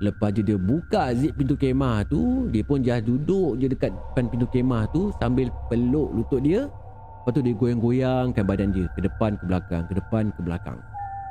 Lepas 0.00 0.32
je 0.32 0.40
dia 0.40 0.56
buka 0.56 1.12
zip 1.12 1.36
pintu 1.36 1.60
kemah 1.60 2.08
tu, 2.08 2.48
dia 2.48 2.64
pun 2.64 2.80
just 2.80 3.04
duduk 3.04 3.60
je 3.60 3.68
dekat 3.68 3.92
depan 3.92 4.32
pintu 4.32 4.48
kemah 4.48 4.88
tu 4.88 5.12
sambil 5.20 5.52
peluk 5.68 6.08
lutut 6.16 6.40
dia. 6.40 6.72
Lepas 7.20 7.36
tu 7.36 7.44
dia 7.44 7.52
goyang-goyangkan 7.52 8.44
badan 8.48 8.72
dia 8.72 8.88
Ke 8.96 9.04
depan 9.04 9.36
ke 9.36 9.44
belakang 9.44 9.84
Ke 9.92 9.92
depan 9.92 10.32
ke 10.32 10.40
belakang. 10.40 10.80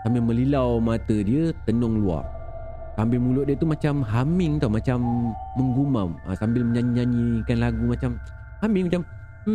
Sambil 0.05 0.21
melilau 0.21 0.77
mata 0.77 1.17
dia 1.25 1.49
Tenung 1.65 2.05
luar. 2.05 2.21
Sambil 2.93 3.17
mulut 3.17 3.49
dia 3.49 3.57
tu 3.57 3.65
macam 3.65 4.05
humming 4.05 4.61
tau 4.61 4.69
Macam 4.69 5.01
menggumam. 5.57 6.13
Ha, 6.29 6.37
Sambil 6.37 6.61
menyanyi-nyanyikan 6.61 7.57
lagu 7.57 7.89
macam 7.89 8.21
Humming 8.61 8.85
macam 8.85 9.01
So 9.39 9.47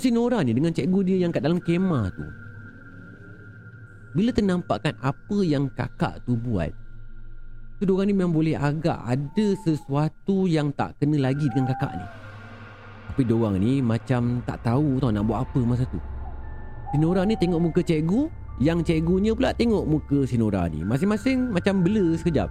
si 0.00 0.08
Nora 0.08 0.40
ni 0.40 0.56
dengan 0.56 0.72
cikgu 0.72 1.04
dia 1.04 1.20
yang 1.20 1.28
kat 1.28 1.44
dalam 1.44 1.60
kemah 1.60 2.08
tu 2.08 2.24
Bila 4.16 4.32
ternampakkan 4.32 4.96
apa 5.04 5.38
yang 5.44 5.68
kakak 5.76 6.24
tu 6.24 6.40
buat 6.40 6.72
Tu 7.76 7.84
diorang 7.84 8.08
ni 8.08 8.16
memang 8.16 8.32
boleh 8.32 8.56
agak 8.56 8.96
ada 8.96 9.46
sesuatu 9.60 10.48
yang 10.48 10.72
tak 10.72 10.96
kena 10.96 11.20
lagi 11.20 11.52
dengan 11.52 11.68
kakak 11.76 12.00
ni 12.00 12.23
Tapi 13.10 13.22
diorang 13.26 13.60
ni 13.60 13.78
macam 13.78 14.42
tak 14.42 14.64
tahu 14.64 14.98
tau 14.98 15.10
nak 15.12 15.24
buat 15.28 15.44
apa 15.44 15.60
masa 15.62 15.84
tu. 15.86 16.00
Si 16.90 16.96
Nora 16.98 17.26
ni 17.26 17.34
tengok 17.34 17.58
muka 17.58 17.82
cikgu 17.82 18.30
Yang 18.62 18.86
cikgunya 18.86 19.34
pula 19.34 19.50
tengok 19.50 19.82
muka 19.82 20.18
si 20.26 20.38
Nora 20.38 20.70
ni. 20.70 20.86
Masing-masing 20.86 21.50
macam 21.50 21.82
blur 21.82 22.14
sekejap. 22.14 22.46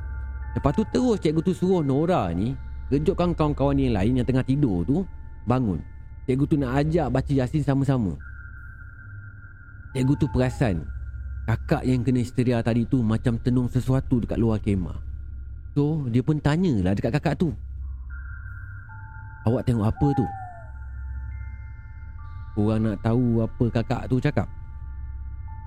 Lepas 0.53 0.71
tu 0.75 0.83
terus 0.91 1.17
cikgu 1.23 1.41
tu 1.41 1.53
suruh 1.55 1.79
Nora 1.79 2.27
ni 2.35 2.53
Kejutkan 2.91 3.33
kawan-kawan 3.33 3.79
yang 3.79 3.95
lain 3.95 4.19
yang 4.21 4.27
tengah 4.27 4.43
tidur 4.43 4.83
tu 4.83 5.07
Bangun. 5.47 5.79
Cikgu 6.27 6.45
tu 6.47 6.55
nak 6.59 6.83
ajak 6.83 7.07
baca 7.11 7.31
Yasin 7.31 7.63
sama-sama. 7.63 8.15
Cikgu 9.95 10.13
tu 10.19 10.27
perasan 10.29 10.83
Kakak 11.43 11.83
yang 11.83 12.03
kena 12.03 12.23
histeria 12.23 12.59
tadi 12.63 12.87
tu 12.87 12.99
Macam 13.03 13.39
tenung 13.39 13.67
sesuatu 13.71 14.19
dekat 14.23 14.39
luar 14.39 14.59
kemah. 14.59 15.13
So 15.73 16.05
dia 16.07 16.21
pun 16.21 16.37
tanyalah 16.37 16.93
dekat 16.93 17.17
kakak 17.17 17.35
tu. 17.41 17.49
Awak 19.43 19.65
tengok 19.65 19.89
apa 19.89 20.07
tu? 20.15 20.25
Orang 22.53 22.85
nak 22.85 23.01
tahu 23.01 23.41
apa 23.41 23.65
kakak 23.81 24.05
tu 24.05 24.21
cakap 24.21 24.45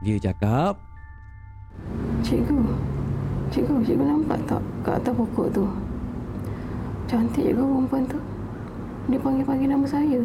Dia 0.06 0.16
cakap 0.22 0.78
Cikgu 2.22 2.62
Cikgu, 3.50 3.82
cikgu 3.82 4.04
nampak 4.06 4.38
tak 4.46 4.62
kat 4.86 5.02
atas 5.02 5.14
pokok 5.18 5.46
tu 5.50 5.66
Cantik 7.10 7.50
juga 7.50 7.62
perempuan 7.66 8.02
tu 8.06 8.18
Dia 9.10 9.18
panggil-panggil 9.18 9.68
nama 9.70 9.86
saya 9.86 10.22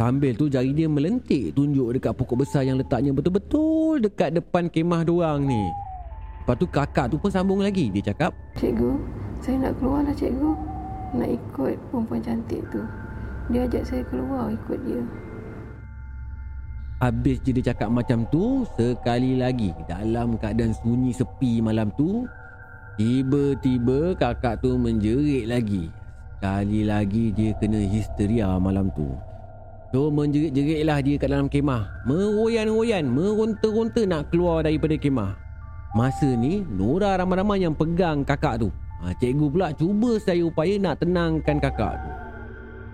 Sambil 0.00 0.32
tu 0.32 0.48
jari 0.48 0.72
dia 0.72 0.88
melentik 0.88 1.52
tunjuk 1.52 1.92
dekat 1.92 2.16
pokok 2.16 2.40
besar 2.40 2.64
yang 2.64 2.80
letaknya 2.80 3.12
betul-betul 3.12 4.00
dekat 4.00 4.32
depan 4.32 4.72
kemah 4.72 5.04
diorang 5.04 5.44
ni. 5.44 5.60
Lepas 6.40 6.56
tu 6.56 6.64
kakak 6.72 7.12
tu 7.12 7.20
pun 7.20 7.28
sambung 7.28 7.60
lagi. 7.60 7.92
Dia 7.92 8.08
cakap, 8.08 8.32
Cikgu, 8.56 8.96
saya 9.44 9.68
nak 9.68 9.76
keluar 9.76 10.00
lah 10.00 10.16
cikgu. 10.16 10.56
nak 11.20 11.28
ikut 11.28 11.76
perempuan 11.92 12.20
cantik 12.24 12.64
tu. 12.72 12.80
Dia 13.50 13.66
ajak 13.66 13.82
saya 13.82 14.02
keluar 14.06 14.54
ikut 14.54 14.78
dia. 14.86 15.02
Habis 17.02 17.42
je 17.42 17.50
dia 17.56 17.72
cakap 17.72 17.88
macam 17.88 18.28
tu 18.28 18.68
Sekali 18.76 19.32
lagi 19.40 19.72
Dalam 19.88 20.36
keadaan 20.36 20.76
sunyi 20.84 21.16
sepi 21.16 21.64
malam 21.64 21.88
tu 21.96 22.28
Tiba-tiba 23.00 24.12
kakak 24.12 24.60
tu 24.60 24.76
menjerit 24.76 25.48
lagi. 25.48 25.88
Sekali 26.36 26.84
lagi 26.84 27.32
dia 27.32 27.56
kena 27.56 27.80
histeria 27.80 28.60
malam 28.60 28.92
tu. 28.92 29.16
So 29.88 30.12
menjerit-jeritlah 30.12 31.00
dia 31.00 31.16
kat 31.16 31.32
dalam 31.32 31.48
kemah. 31.48 32.04
Meroyan-royan 32.04 33.08
Meronta-ronta 33.08 34.04
nak 34.04 34.28
keluar 34.28 34.68
daripada 34.68 35.00
kemah. 35.00 35.32
Masa 35.96 36.28
ni 36.28 36.60
Nora 36.60 37.16
ramai-ramai 37.16 37.64
yang 37.64 37.72
pegang 37.72 38.20
kakak 38.20 38.60
tu. 38.60 38.68
Ha, 39.00 39.16
Cikgu 39.16 39.48
pula 39.48 39.72
cuba 39.72 40.20
saya 40.20 40.44
upaya 40.44 40.76
nak 40.76 41.00
tenangkan 41.00 41.56
kakak 41.56 41.96
tu 42.04 42.29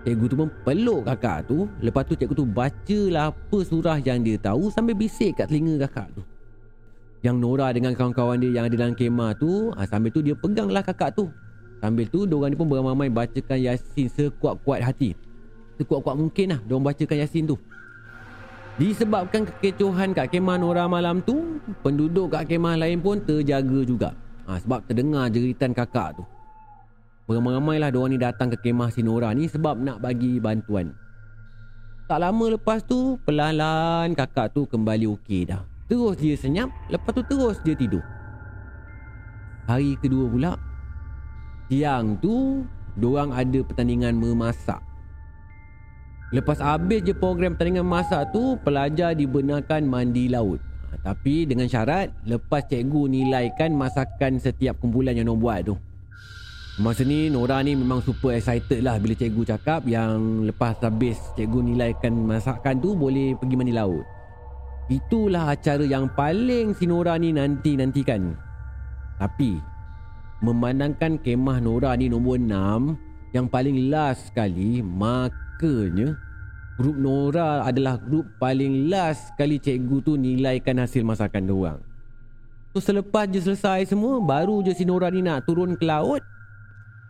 Cikgu 0.07 0.25
tu 0.31 0.35
pun 0.39 0.47
peluk 0.63 1.03
kakak 1.03 1.51
tu. 1.51 1.67
Lepas 1.83 2.07
tu 2.07 2.15
cikgu 2.15 2.31
tu 2.31 2.47
bacalah 2.47 3.27
apa 3.27 3.57
surah 3.59 3.99
yang 3.99 4.23
dia 4.23 4.39
tahu 4.39 4.71
Sambil 4.71 4.95
bisik 4.95 5.35
kat 5.35 5.51
telinga 5.51 5.83
kakak 5.83 6.07
tu. 6.15 6.23
Yang 7.27 7.35
Nora 7.43 7.75
dengan 7.75 7.91
kawan-kawan 7.91 8.39
dia 8.39 8.55
yang 8.55 8.71
ada 8.71 8.75
dalam 8.79 8.95
kemah 8.95 9.35
tu 9.35 9.75
ha, 9.75 9.83
Sambil 9.83 10.15
tu 10.15 10.23
dia 10.23 10.31
peganglah 10.31 10.79
kakak 10.79 11.11
tu. 11.11 11.27
Sambil 11.83 12.07
tu 12.07 12.23
diorang 12.23 12.47
ni 12.47 12.55
pun 12.55 12.71
beramai-ramai 12.71 13.11
bacakan 13.11 13.59
Yasin 13.59 14.07
sekuat-kuat 14.07 14.79
hati. 14.79 15.11
Sekuat-kuat 15.75 16.15
mungkin 16.15 16.55
lah 16.55 16.59
diorang 16.63 16.87
bacakan 16.87 17.17
Yasin 17.27 17.43
tu. 17.43 17.59
Disebabkan 18.79 19.43
kekecohan 19.43 20.15
kat 20.15 20.31
kemah 20.31 20.55
Nora 20.55 20.85
malam 20.85 21.19
tu 21.25 21.57
Penduduk 21.81 22.31
kat 22.31 22.47
kemah 22.47 22.79
lain 22.79 23.03
pun 23.03 23.19
terjaga 23.19 23.83
juga. 23.83 24.15
Ha, 24.47 24.55
Sebab 24.63 24.87
terdengar 24.87 25.27
jeritan 25.27 25.75
kakak 25.75 26.15
tu 26.15 26.23
Beramai-ramai 27.27 27.75
lah 27.83 27.91
diorang 27.91 28.15
ni 28.15 28.17
datang 28.17 28.47
ke 28.47 28.55
kemah 28.55 28.87
si 28.87 29.03
Nora 29.03 29.35
ni 29.35 29.51
sebab 29.51 29.75
nak 29.83 29.99
bagi 29.99 30.39
bantuan. 30.39 30.95
Tak 32.07 32.23
lama 32.23 32.55
lepas 32.55 32.79
tu, 32.87 33.19
pelan-pelan 33.27 34.15
kakak 34.15 34.55
tu 34.55 34.63
kembali 34.63 35.11
okey 35.19 35.43
dah. 35.43 35.59
Terus 35.91 36.15
dia 36.15 36.39
senyap, 36.39 36.71
lepas 36.87 37.11
tu 37.11 37.19
terus 37.27 37.59
dia 37.67 37.75
tidur. 37.75 37.99
Hari 39.67 39.99
kedua 39.99 40.31
pula, 40.31 40.51
siang 41.67 42.15
tu, 42.23 42.63
diorang 42.95 43.35
ada 43.35 43.59
pertandingan 43.59 44.15
memasak. 44.15 44.79
Lepas 46.31 46.63
habis 46.63 47.03
je 47.03 47.11
program 47.11 47.59
pertandingan 47.59 47.83
masak 47.83 48.31
tu, 48.31 48.55
pelajar 48.63 49.11
dibenarkan 49.11 49.83
mandi 49.83 50.31
laut. 50.31 50.63
Ha, 50.63 51.11
tapi 51.11 51.43
dengan 51.43 51.67
syarat, 51.67 52.07
lepas 52.23 52.63
cikgu 52.71 53.11
nilaikan 53.11 53.75
masakan 53.75 54.39
setiap 54.39 54.79
kumpulan 54.79 55.11
yang 55.11 55.27
diorang 55.27 55.43
buat 55.43 55.59
tu. 55.67 55.75
Masa 56.77 57.01
ni 57.01 57.25
Nora 57.33 57.57
ni 57.65 57.73
memang 57.73 58.05
super 58.05 58.37
excited 58.37 58.85
lah 58.85 59.01
bila 59.01 59.17
cikgu 59.17 59.49
cakap 59.49 59.81
yang 59.89 60.45
lepas 60.45 60.77
habis 60.85 61.17
cikgu 61.33 61.73
nilaikan 61.73 62.13
masakan 62.13 62.77
tu 62.77 62.93
boleh 62.93 63.33
pergi 63.33 63.57
mandi 63.57 63.73
laut. 63.73 64.05
Itulah 64.85 65.57
acara 65.57 65.81
yang 65.81 66.05
paling 66.13 66.77
si 66.77 66.85
Nora 66.85 67.17
ni 67.17 67.33
nanti-nantikan. 67.33 68.29
Tapi 69.17 69.57
memandangkan 70.45 71.17
kemah 71.17 71.57
Nora 71.65 71.97
ni 71.97 72.13
nombor 72.13 72.37
6 72.37 73.33
yang 73.33 73.49
paling 73.49 73.89
last 73.89 74.29
sekali 74.29 74.85
makanya 74.85 76.13
grup 76.77 76.93
Nora 76.93 77.65
adalah 77.65 77.97
grup 77.97 78.37
paling 78.37 78.85
last 78.85 79.33
sekali 79.33 79.57
cikgu 79.57 79.97
tu 80.05 80.13
nilaikan 80.13 80.77
hasil 80.77 81.01
masakan 81.01 81.41
dia 81.41 81.57
orang. 81.57 81.79
So 82.77 82.85
selepas 82.85 83.25
je 83.33 83.41
selesai 83.41 83.89
semua 83.89 84.21
baru 84.21 84.61
je 84.61 84.77
si 84.77 84.85
Nora 84.85 85.09
ni 85.09 85.25
nak 85.25 85.49
turun 85.49 85.73
ke 85.73 85.81
laut 85.81 86.21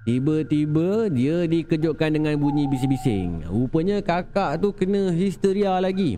Tiba-tiba 0.08 1.12
dia 1.12 1.43
dikejutkan 1.43 2.15
dengan 2.15 2.39
bunyi 2.39 2.63
bising-bising. 2.72 3.43
Rupanya 3.52 4.00
kakak 4.00 4.63
tu 4.63 4.72
kena 4.72 5.12
histeria 5.12 5.84
lagi. 5.84 6.15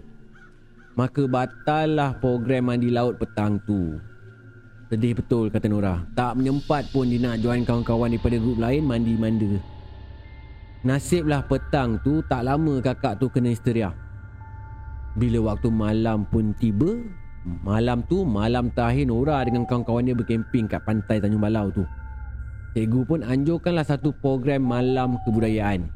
Maka 0.94 1.26
batallah 1.26 2.14
program 2.22 2.70
mandi 2.70 2.94
laut 2.94 3.18
petang 3.18 3.58
tu. 3.66 3.98
Sedih 4.94 5.18
betul 5.18 5.50
kata 5.50 5.66
Nora. 5.66 6.06
Tak 6.14 6.38
menyempat 6.38 6.94
pun 6.94 7.10
dia 7.10 7.18
nak 7.18 7.42
join 7.42 7.66
kawan-kawan 7.66 8.14
daripada 8.14 8.38
grup 8.38 8.62
lain 8.62 8.86
mandi-manda. 8.86 9.58
Nasiblah 10.86 11.42
petang 11.50 11.98
tu 12.06 12.22
tak 12.30 12.46
lama 12.46 12.78
kakak 12.86 13.18
tu 13.18 13.26
kena 13.26 13.50
histeria. 13.50 13.90
Bila 15.18 15.50
waktu 15.50 15.74
malam 15.74 16.30
pun 16.30 16.54
tiba, 16.62 16.94
malam 17.66 18.06
tu 18.06 18.22
malam 18.22 18.70
terakhir 18.70 19.10
Nora 19.10 19.42
dengan 19.42 19.66
kawan-kawan 19.66 20.06
dia 20.06 20.14
berkemping 20.14 20.70
kat 20.70 20.86
pantai 20.86 21.18
Tanjung 21.18 21.42
Balau 21.42 21.74
tu. 21.74 21.90
Cikgu 22.80 23.04
pun 23.04 23.20
anjurkanlah 23.28 23.84
satu 23.84 24.16
program 24.24 24.64
malam 24.64 25.20
kebudayaan. 25.28 25.92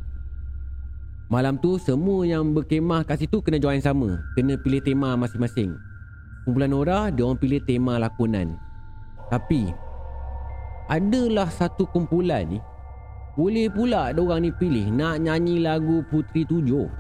Malam 1.32 1.56
tu 1.64 1.80
semua 1.80 2.28
yang 2.28 2.52
berkemah 2.52 3.08
kat 3.08 3.24
situ 3.24 3.40
kena 3.40 3.56
join 3.56 3.80
sama. 3.80 4.20
Kena 4.36 4.60
pilih 4.60 4.84
tema 4.84 5.16
masing-masing. 5.16 5.80
Kumpulan 6.44 6.76
Nora, 6.76 7.08
dia 7.08 7.24
orang 7.24 7.40
pilih 7.40 7.64
tema 7.64 7.96
lakonan. 7.96 8.60
Tapi, 9.32 9.72
adalah 10.92 11.48
satu 11.48 11.88
kumpulan 11.88 12.52
ni, 12.52 12.60
boleh 13.40 13.72
pula 13.72 14.12
dia 14.12 14.20
orang 14.20 14.44
ni 14.44 14.52
pilih 14.52 14.92
nak 14.92 15.24
nyanyi 15.24 15.64
lagu 15.64 16.04
Putri 16.12 16.44
Tujuh. 16.44 16.92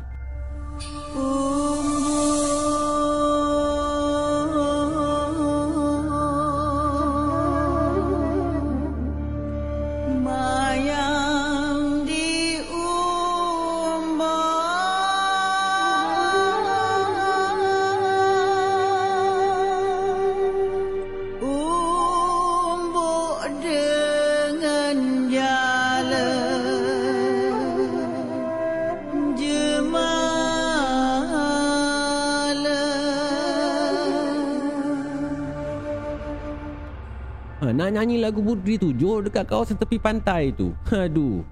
Nak 37.83 37.99
nyanyi 37.99 38.23
lagu 38.23 38.39
Putri 38.39 38.79
Tujuh 38.79 39.27
dekat 39.27 39.43
kawasan 39.43 39.75
tepi 39.75 39.99
pantai 39.99 40.55
tu. 40.55 40.71
Aduh. 40.87 41.43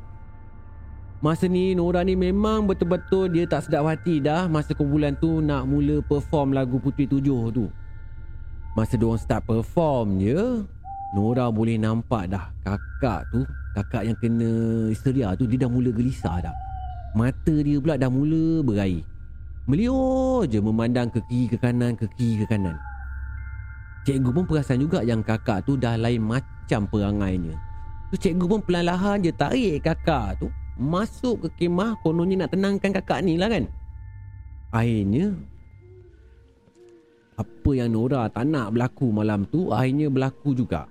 Masa 1.20 1.52
ni 1.52 1.76
Nora 1.76 2.08
ni 2.08 2.16
memang 2.16 2.64
betul-betul 2.64 3.36
dia 3.36 3.44
tak 3.44 3.68
sedap 3.68 3.84
hati 3.84 4.24
dah 4.24 4.48
masa 4.48 4.72
kumpulan 4.72 5.12
tu 5.20 5.44
nak 5.44 5.68
mula 5.68 6.00
perform 6.00 6.56
lagu 6.56 6.80
Putri 6.80 7.04
Tujuh 7.04 7.52
tu. 7.52 7.68
Masa 8.80 8.96
diorang 8.96 9.20
start 9.20 9.44
perform 9.44 10.24
je, 10.24 10.64
Nora 11.12 11.52
boleh 11.52 11.76
nampak 11.76 12.32
dah 12.32 12.48
kakak 12.64 13.28
tu, 13.36 13.44
kakak 13.76 14.08
yang 14.08 14.16
kena 14.24 14.50
histeria 14.88 15.36
tu 15.36 15.44
dia 15.44 15.68
dah 15.68 15.70
mula 15.70 15.92
gelisah 15.92 16.40
dah. 16.40 16.56
Mata 17.12 17.52
dia 17.60 17.76
pula 17.84 18.00
dah 18.00 18.08
mula 18.08 18.64
berair. 18.64 19.04
Meliur 19.68 20.48
je 20.48 20.64
memandang 20.64 21.12
ke 21.12 21.20
kiri 21.28 21.52
ke 21.52 21.58
kanan 21.60 22.00
ke 22.00 22.08
kiri 22.16 22.48
ke 22.48 22.56
kanan. 22.56 22.80
Cikgu 24.02 24.30
pun 24.34 24.46
perasan 24.50 24.82
juga 24.82 25.06
yang 25.06 25.22
kakak 25.22 25.62
tu 25.70 25.78
dah 25.78 25.94
lain 25.94 26.26
macam 26.26 26.90
perangainya. 26.90 27.54
Tu 28.10 28.18
cikgu 28.18 28.46
pun 28.50 28.60
perlahan-lahan 28.66 29.22
je 29.22 29.32
tarik 29.32 29.86
kakak 29.86 30.42
tu 30.42 30.50
masuk 30.82 31.46
ke 31.46 31.66
kemah 31.66 31.94
kononnya 32.02 32.44
nak 32.44 32.58
tenangkan 32.58 32.92
kakak 32.98 33.22
ni 33.22 33.38
lah 33.38 33.48
kan. 33.48 33.70
Akhirnya 34.74 35.38
apa 37.38 37.70
yang 37.74 37.94
Nora 37.94 38.26
tak 38.30 38.50
nak 38.50 38.74
berlaku 38.74 39.14
malam 39.14 39.46
tu 39.46 39.70
akhirnya 39.70 40.10
berlaku 40.10 40.58
juga. 40.58 40.90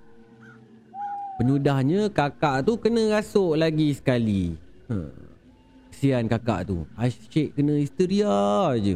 Penyudahnya 1.35 2.07
kakak 2.15 2.63
tu 2.63 2.79
kena 2.79 3.19
rasuk 3.19 3.59
lagi 3.59 3.91
sekali. 3.91 4.55
Ha. 4.87 4.97
Kesian 5.91 6.31
kakak 6.31 6.71
tu. 6.71 6.87
Asyik 6.95 7.59
kena 7.59 7.75
histeria 7.75 8.71
je. 8.79 8.95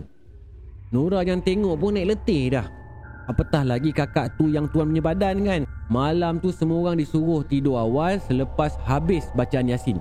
Nora 0.94 1.26
yang 1.28 1.44
tengok 1.44 1.76
pun 1.76 2.00
naik 2.00 2.16
letih 2.16 2.56
dah. 2.56 2.68
Apatah 3.26 3.66
lagi 3.66 3.90
kakak 3.90 4.38
tu 4.38 4.54
yang 4.54 4.70
tuan 4.70 4.94
punya 4.94 5.02
badan 5.02 5.42
kan? 5.42 5.62
Malam 5.90 6.38
tu 6.38 6.54
semua 6.54 6.86
orang 6.86 7.02
disuruh 7.02 7.42
tidur 7.42 7.82
awal 7.82 8.22
Selepas 8.22 8.78
habis 8.86 9.26
bacaan 9.34 9.70
Yasin. 9.70 9.98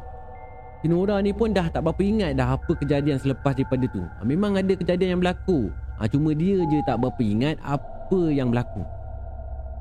Si 0.85 0.87
Nora 0.93 1.17
ni 1.25 1.33
pun 1.33 1.49
dah 1.49 1.73
tak 1.73 1.81
berapa 1.81 2.03
ingat 2.05 2.37
dah 2.37 2.61
Apa 2.61 2.77
kejadian 2.77 3.17
selepas 3.17 3.57
daripada 3.57 3.89
tu. 3.89 4.05
Ha, 4.05 4.21
Memang 4.29 4.61
ada 4.61 4.73
kejadian 4.77 5.17
yang 5.17 5.21
berlaku. 5.25 5.73
Ha, 5.97 6.05
Cuma 6.05 6.37
dia 6.37 6.61
je 6.69 6.79
tak 6.85 7.01
berapa 7.01 7.23
ingat 7.25 7.57
Apa 7.65 8.21
yang 8.29 8.53
berlaku. 8.53 8.85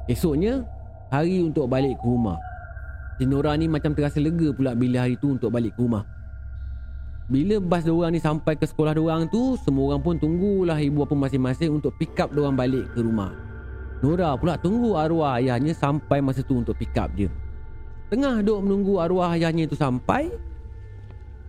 Esoknya 0.07 0.63
Hari 1.11 1.43
untuk 1.43 1.67
balik 1.67 1.99
ke 1.99 2.05
rumah. 2.07 2.39
Si 3.19 3.27
Nora 3.27 3.53
ni 3.59 3.67
macam 3.67 3.91
terasa 3.91 4.23
lega 4.23 4.55
pula 4.55 4.71
Bila 4.73 5.03
hari 5.03 5.19
tu 5.19 5.35
untuk 5.35 5.51
balik 5.51 5.75
ke 5.75 5.83
rumah 5.83 6.07
bila 7.31 7.55
bas 7.63 7.87
diorang 7.87 8.11
ni 8.11 8.19
sampai 8.19 8.59
ke 8.59 8.67
sekolah 8.67 8.99
diorang 8.99 9.31
tu 9.31 9.55
Semua 9.63 9.95
orang 9.95 10.03
pun 10.03 10.19
tunggulah 10.19 10.75
ibu 10.75 11.07
apa 11.07 11.15
masing-masing 11.15 11.71
Untuk 11.71 11.95
pick 11.95 12.19
up 12.19 12.35
diorang 12.35 12.51
balik 12.51 12.91
ke 12.91 12.99
rumah 12.99 13.31
Nora 14.03 14.35
pula 14.35 14.59
tunggu 14.59 14.99
arwah 14.99 15.39
ayahnya 15.39 15.71
Sampai 15.71 16.19
masa 16.19 16.43
tu 16.43 16.59
untuk 16.59 16.75
pick 16.75 16.91
up 16.99 17.07
dia 17.15 17.31
Tengah 18.11 18.43
duk 18.43 18.59
menunggu 18.59 18.99
arwah 18.99 19.31
ayahnya 19.39 19.71
tu 19.71 19.79
sampai 19.79 20.35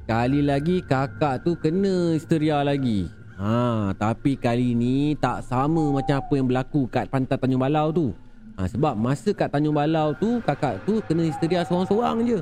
Kali 0.05 0.45
lagi 0.45 0.85
kakak 0.85 1.49
tu 1.49 1.57
kena 1.57 2.13
histeria 2.13 2.61
lagi. 2.61 3.09
Ha, 3.41 3.97
tapi 3.97 4.37
kali 4.37 4.77
ni 4.77 5.17
tak 5.17 5.41
sama 5.49 5.81
macam 5.97 6.21
apa 6.21 6.33
yang 6.37 6.45
berlaku 6.45 6.85
kat 6.93 7.09
pantai 7.09 7.41
Tanjung 7.41 7.65
Balau 7.65 7.89
tu. 7.89 8.13
Ha, 8.61 8.69
sebab 8.69 9.01
masa 9.01 9.33
kat 9.33 9.49
Tanjung 9.49 9.73
Balau 9.73 10.13
tu 10.13 10.45
kakak 10.45 10.85
tu 10.85 11.01
kena 11.09 11.25
histeria 11.25 11.65
seorang-seorang 11.65 12.21
je. 12.21 12.39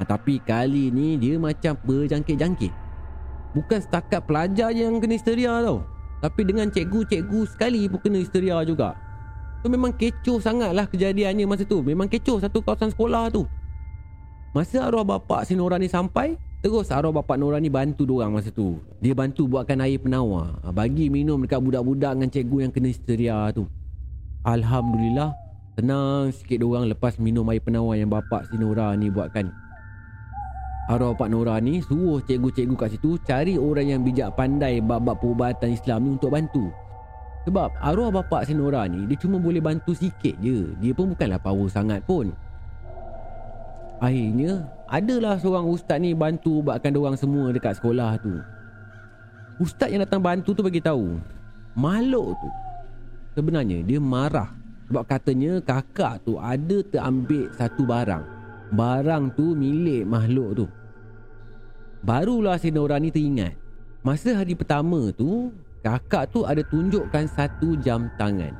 Ha, 0.00 0.08
tapi 0.08 0.40
kali 0.40 0.88
ni 0.88 1.20
dia 1.20 1.36
macam 1.36 1.76
berjangkit-jangkit. 1.84 2.72
Bukan 3.52 3.78
setakat 3.84 4.24
pelajar 4.24 4.72
je 4.72 4.88
yang 4.88 4.96
kena 4.96 5.20
histeria 5.20 5.60
tau. 5.60 5.84
Tapi 6.24 6.40
dengan 6.48 6.72
cikgu-cikgu 6.72 7.40
sekali 7.44 7.84
pun 7.84 8.00
kena 8.00 8.16
histeria 8.24 8.56
juga. 8.64 8.96
Tu 9.60 9.68
memang 9.68 9.92
kecoh 9.92 10.40
sangat 10.40 10.72
lah 10.72 10.88
kejadiannya 10.88 11.44
masa 11.44 11.68
tu. 11.68 11.84
Memang 11.84 12.08
kecoh 12.08 12.40
satu 12.40 12.64
kawasan 12.64 12.96
sekolah 12.96 13.28
tu. 13.28 13.44
Masa 14.56 14.88
arwah 14.88 15.04
bapak 15.04 15.44
si 15.44 15.52
Nora 15.52 15.76
ni 15.76 15.86
sampai, 15.86 16.34
terus 16.64 16.88
arwah 16.88 17.20
bapak 17.20 17.36
Nora 17.36 17.60
ni 17.60 17.68
bantu 17.68 18.08
diorang 18.08 18.32
masa 18.32 18.48
tu. 18.48 18.80
Dia 19.04 19.12
bantu 19.12 19.44
buatkan 19.44 19.84
air 19.84 20.00
penawar. 20.00 20.56
Ha, 20.64 20.72
bagi 20.72 21.12
minum 21.12 21.44
dekat 21.44 21.60
budak-budak 21.60 22.16
dengan 22.16 22.30
cikgu 22.32 22.56
yang 22.64 22.72
kena 22.72 22.88
histeria 22.88 23.36
tu. 23.52 23.68
Alhamdulillah, 24.48 25.36
tenang 25.76 26.32
sikit 26.32 26.64
diorang 26.64 26.88
lepas 26.88 27.20
minum 27.20 27.44
air 27.52 27.60
penawar 27.60 28.00
yang 28.00 28.08
bapak 28.08 28.48
si 28.48 28.56
Nora 28.56 28.96
ni 28.96 29.12
buatkan. 29.12 29.69
Arwah 30.90 31.14
Pak 31.14 31.30
Nora 31.30 31.62
ni 31.62 31.78
suruh 31.78 32.18
cikgu-cikgu 32.18 32.74
kat 32.74 32.90
situ 32.98 33.14
cari 33.22 33.54
orang 33.54 33.94
yang 33.94 34.02
bijak 34.02 34.34
pandai 34.34 34.82
bab-bab 34.82 35.22
perubatan 35.22 35.70
Islam 35.70 36.02
ni 36.02 36.10
untuk 36.18 36.34
bantu. 36.34 36.66
Sebab 37.46 37.72
arwah 37.78 38.12
bapak 38.12 38.44
Senora 38.44 38.84
ni 38.84 39.08
Dia 39.08 39.16
cuma 39.16 39.40
boleh 39.40 39.62
bantu 39.62 39.96
sikit 39.96 40.36
je. 40.44 40.76
Dia 40.76 40.92
pun 40.92 41.14
bukanlah 41.14 41.40
power 41.40 41.70
sangat 41.72 42.04
pun. 42.04 42.34
Akhirnya 44.02 44.66
Adalah 44.90 45.38
seorang 45.38 45.70
ustaz 45.70 46.02
ni 46.02 46.12
bantu 46.12 46.60
Ubatkan 46.60 46.92
orang 46.98 47.16
semua 47.16 47.48
dekat 47.54 47.80
sekolah 47.80 48.20
tu. 48.20 48.34
Ustaz 49.62 49.88
yang 49.88 50.04
datang 50.04 50.20
bantu 50.20 50.52
tu 50.56 50.60
bagi 50.64 50.80
tahu 50.80 51.20
Makhluk 51.76 52.36
tu 52.36 52.48
Sebenarnya 53.38 53.84
dia 53.84 54.00
marah 54.02 54.52
Sebab 54.88 55.04
katanya 55.08 55.62
kakak 55.64 56.20
tu 56.26 56.36
ada 56.36 56.82
terambil 56.82 57.46
satu 57.54 57.86
barang. 57.86 58.24
Barang 58.74 59.32
tu 59.32 59.54
milik 59.54 60.02
makhluk 60.04 60.50
tu 60.58 60.66
Barulah 62.00 62.56
Senora 62.56 62.96
ni 62.96 63.12
teringat. 63.12 63.56
Masa 64.00 64.32
hari 64.32 64.56
pertama 64.56 65.12
tu 65.12 65.52
Kakak 65.80 66.28
tu 66.28 66.44
ada 66.44 66.60
tunjukkan 66.60 67.24
satu 67.24 67.72
jam 67.80 68.12
tangan. 68.20 68.52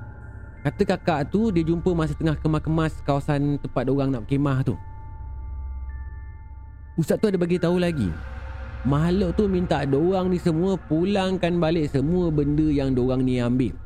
Kata 0.64 0.82
kakak 0.84 1.28
tu 1.28 1.52
dia 1.52 1.60
jumpa 1.64 1.92
masa 1.92 2.16
tengah 2.16 2.36
kemas-kemas 2.36 2.96
kawasan 3.04 3.60
tempat 3.60 3.84
orang 3.92 4.08
nak 4.08 4.24
berkemah 4.24 4.64
tu. 4.64 4.74
Ustaz 6.96 7.20
tu 7.20 7.28
ada 7.28 7.36
bagi 7.36 7.60
tahu 7.60 7.76
lagi. 7.76 8.08
Makhluk 8.88 9.36
tu 9.36 9.44
minta 9.52 9.84
orang 9.84 10.32
ni 10.32 10.40
semua 10.40 10.80
pulangkan 10.80 11.60
balik 11.60 11.92
semua 11.92 12.32
benda 12.32 12.64
yang 12.64 12.96
orang 12.96 13.20
ni 13.20 13.36
ambil. 13.36 13.76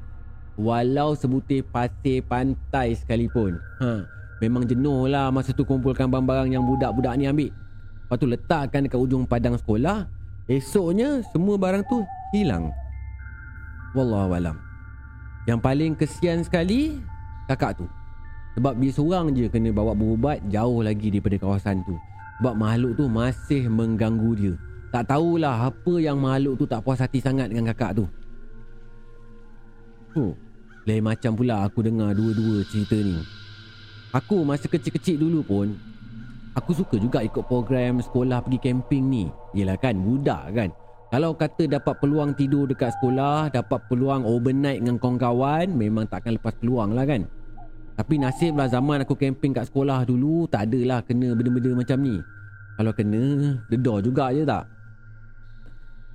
Walau 0.55 1.19
sebutir 1.19 1.67
pasir 1.67 2.23
pantai 2.23 2.95
sekalipun. 2.95 3.59
Ha, 3.83 4.07
Memang 4.38 4.62
jenuh 4.62 5.11
lah 5.11 5.35
masa 5.35 5.51
tu 5.51 5.67
kumpulkan 5.67 6.07
barang-barang 6.07 6.55
yang 6.55 6.62
budak-budak 6.62 7.19
ni 7.19 7.27
ambil 7.27 7.51
Lepas 8.05 8.17
tu 8.21 8.29
letakkan 8.29 8.85
dekat 8.85 9.01
ujung 9.01 9.25
padang 9.25 9.57
sekolah 9.57 10.05
Esoknya 10.45 11.25
semua 11.33 11.57
barang 11.57 11.88
tu 11.88 12.05
hilang. 12.37 12.69
Wallahualam 13.97 14.61
Yang 15.49 15.61
paling 15.64 15.93
kesian 15.97 16.45
sekali 16.45 17.01
Kakak 17.49 17.81
tu. 17.81 17.88
Sebab 18.55 18.77
dia 18.77 18.93
seorang 18.93 19.33
je 19.33 19.49
kena 19.49 19.73
bawa 19.73 19.97
berubat 19.97 20.45
Jauh 20.53 20.85
lagi 20.85 21.09
daripada 21.09 21.40
kawasan 21.40 21.81
tu. 21.88 21.97
Sebab 22.40 22.55
makhluk 22.61 22.93
tu 22.93 23.09
masih 23.09 23.73
mengganggu 23.73 24.33
dia. 24.37 24.53
Tak 24.93 25.11
tahulah 25.11 25.73
apa 25.73 25.95
yang 25.97 26.21
makhluk 26.21 26.61
tu 26.61 26.64
tak 26.69 26.85
puas 26.85 27.01
hati 27.01 27.19
sangat 27.19 27.51
dengan 27.51 27.73
kakak 27.73 27.99
tu. 27.99 28.05
Huh, 30.14 30.31
lain 30.87 31.03
macam 31.03 31.35
pula 31.35 31.67
aku 31.67 31.83
dengar 31.83 32.14
dua-dua 32.14 32.62
cerita 32.69 32.95
ni. 32.95 33.19
Aku 34.14 34.47
masa 34.47 34.71
kecil-kecil 34.71 35.19
dulu 35.19 35.43
pun 35.43 35.75
Aku 36.55 36.71
suka 36.71 36.97
juga 37.03 37.19
ikut 37.21 37.45
program 37.51 37.99
sekolah 37.99 38.38
pergi 38.47 38.71
camping 38.71 39.11
ni 39.11 39.25
Yelah 39.59 39.75
kan 39.75 39.99
budak 39.99 40.55
kan 40.55 40.71
kalau 41.14 41.31
kata 41.31 41.71
dapat 41.71 41.95
peluang 42.03 42.35
tidur 42.35 42.67
dekat 42.67 42.90
sekolah, 42.99 43.47
dapat 43.47 43.87
peluang 43.87 44.27
overnight 44.27 44.83
dengan 44.83 44.99
kawan-kawan, 44.99 45.71
memang 45.71 46.11
takkan 46.11 46.35
lepas 46.35 46.59
peluang 46.59 46.90
lah 46.90 47.07
kan. 47.07 47.23
Tapi 47.95 48.19
nasiblah 48.19 48.67
zaman 48.67 49.07
aku 49.07 49.14
camping 49.14 49.55
kat 49.55 49.71
sekolah 49.71 50.03
dulu, 50.03 50.51
tak 50.51 50.67
adalah 50.67 51.07
kena 51.07 51.31
benda-benda 51.38 51.71
macam 51.79 52.03
ni. 52.03 52.19
Kalau 52.75 52.90
kena, 52.90 53.23
dedor 53.71 54.03
juga 54.03 54.35
je 54.35 54.43
tak? 54.43 54.67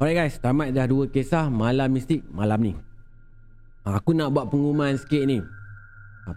Alright 0.03 0.19
guys, 0.19 0.35
tamat 0.43 0.75
dah 0.75 0.83
dua 0.83 1.07
kisah 1.07 1.47
malam 1.47 1.95
mistik 1.95 2.19
malam 2.35 2.59
ni. 2.59 2.75
Aku 3.87 4.11
nak 4.11 4.35
buat 4.35 4.51
pengumuman 4.51 4.99
sikit 4.99 5.23
ni. 5.23 5.39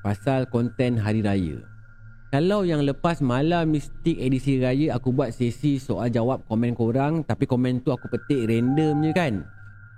Pasal 0.07 0.47
konten 0.47 1.03
hari 1.03 1.19
raya. 1.27 1.72
Kalau 2.33 2.64
yang 2.64 2.81
lepas 2.81 3.21
malam 3.21 3.77
mistik 3.77 4.16
edisi 4.16 4.57
raya 4.57 4.97
aku 4.97 5.12
buat 5.12 5.37
sesi 5.37 5.77
soal 5.77 6.09
jawab 6.09 6.40
komen 6.49 6.73
korang 6.73 7.21
tapi 7.29 7.45
komen 7.45 7.85
tu 7.85 7.92
aku 7.92 8.09
petik 8.09 8.49
random 8.49 9.05
je 9.05 9.12
kan. 9.12 9.35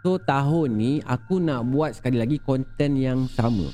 So 0.03 0.19
tahun 0.19 0.75
ni 0.75 0.99
aku 1.07 1.39
nak 1.39 1.63
buat 1.71 1.95
sekali 1.95 2.19
lagi 2.19 2.43
konten 2.43 2.99
yang 2.99 3.31
sama. 3.31 3.71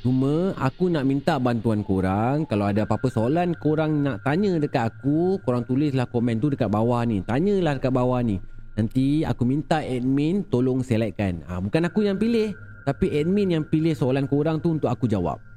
Cuma 0.00 0.56
aku 0.56 0.88
nak 0.88 1.04
minta 1.04 1.36
bantuan 1.36 1.84
korang. 1.84 2.48
Kalau 2.48 2.72
ada 2.72 2.88
apa-apa 2.88 3.12
soalan 3.12 3.52
korang 3.52 4.00
nak 4.00 4.24
tanya 4.24 4.56
dekat 4.56 4.88
aku 4.88 5.36
Korang 5.44 5.68
tulislah 5.68 6.08
komen 6.08 6.40
tu 6.40 6.48
dekat 6.48 6.72
bawah 6.72 7.04
ni. 7.04 7.20
Tanyalah 7.20 7.76
dekat 7.76 7.92
bawah 7.92 8.24
ni. 8.24 8.40
Nanti 8.80 9.28
aku 9.28 9.44
minta 9.44 9.84
admin 9.84 10.40
tolong 10.48 10.80
selectkan 10.80 11.44
ha, 11.44 11.60
Bukan 11.60 11.84
aku 11.84 12.06
yang 12.06 12.16
pilih 12.16 12.56
Tapi 12.88 13.12
admin 13.12 13.60
yang 13.60 13.64
pilih 13.68 13.92
soalan 13.92 14.24
korang 14.24 14.56
tu 14.62 14.72
untuk 14.72 14.88
aku 14.88 15.04
jawab 15.04 15.49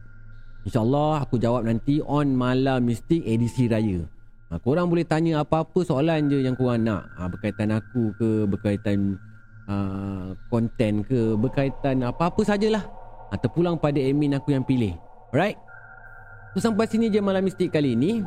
InsyaAllah 0.63 1.28
aku 1.28 1.36
jawab 1.36 1.67
nanti 1.67 1.99
on 1.99 2.39
Malam 2.39 2.88
Mistik 2.88 3.28
edisi 3.28 3.67
raya. 3.67 4.08
Ha, 4.47 4.56
Korang 4.63 4.88
boleh 4.88 5.04
tanya 5.04 5.43
apa-apa 5.43 5.84
soalan 5.84 6.32
je 6.32 6.39
yang 6.39 6.56
korang 6.56 6.88
nak. 6.88 7.04
Ha, 7.19 7.28
Berkaitan 7.28 7.76
aku 7.76 8.15
ke 8.15 8.47
Berkaitan 8.47 9.19
uh, 9.67 10.32
konten 10.47 11.04
ke 11.04 11.36
Berkaitan 11.36 12.08
apa-apa 12.08 12.47
sajalah. 12.47 12.88
Ha, 13.28 13.36
Terpulang 13.36 13.76
pada 13.76 13.99
admin 13.99 14.39
aku 14.39 14.56
yang 14.56 14.63
pilih. 14.63 14.95
Alright? 15.36 15.60
So 16.56 16.63
sampai 16.63 16.88
sini 16.88 17.12
je 17.12 17.19
Malam 17.19 17.43
Mistik 17.43 17.67
kali 17.76 17.99
ini. 17.99 18.23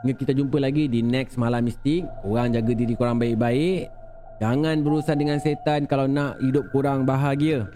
Hingga 0.00 0.14
kita 0.16 0.32
jumpa 0.32 0.56
lagi 0.56 0.88
di 0.88 1.04
next 1.04 1.36
Malam 1.36 1.68
Mistik. 1.68 2.08
Korang 2.24 2.56
jaga 2.56 2.72
diri 2.72 2.96
korang 2.96 3.20
baik-baik. 3.20 3.92
Jangan 4.40 4.82
berurusan 4.82 5.14
dengan 5.14 5.38
setan 5.38 5.86
Kalau 5.86 6.10
nak 6.10 6.42
hidup 6.42 6.66
korang 6.74 7.06
bahagia 7.06 7.70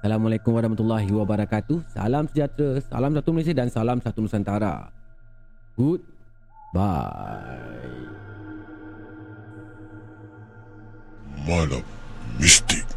Assalamualaikum 0.00 0.56
warahmatullahi 0.56 1.12
wabarakatuh. 1.12 1.92
Salam 1.92 2.24
sejahtera, 2.24 2.80
salam 2.80 3.12
satu 3.12 3.36
Malaysia 3.36 3.52
dan 3.52 3.68
salam 3.68 4.00
satu 4.00 4.24
Nusantara. 4.24 4.88
Good 5.76 6.00
bye. 6.72 7.60
Malam 11.44 11.84
mistik. 12.40 12.88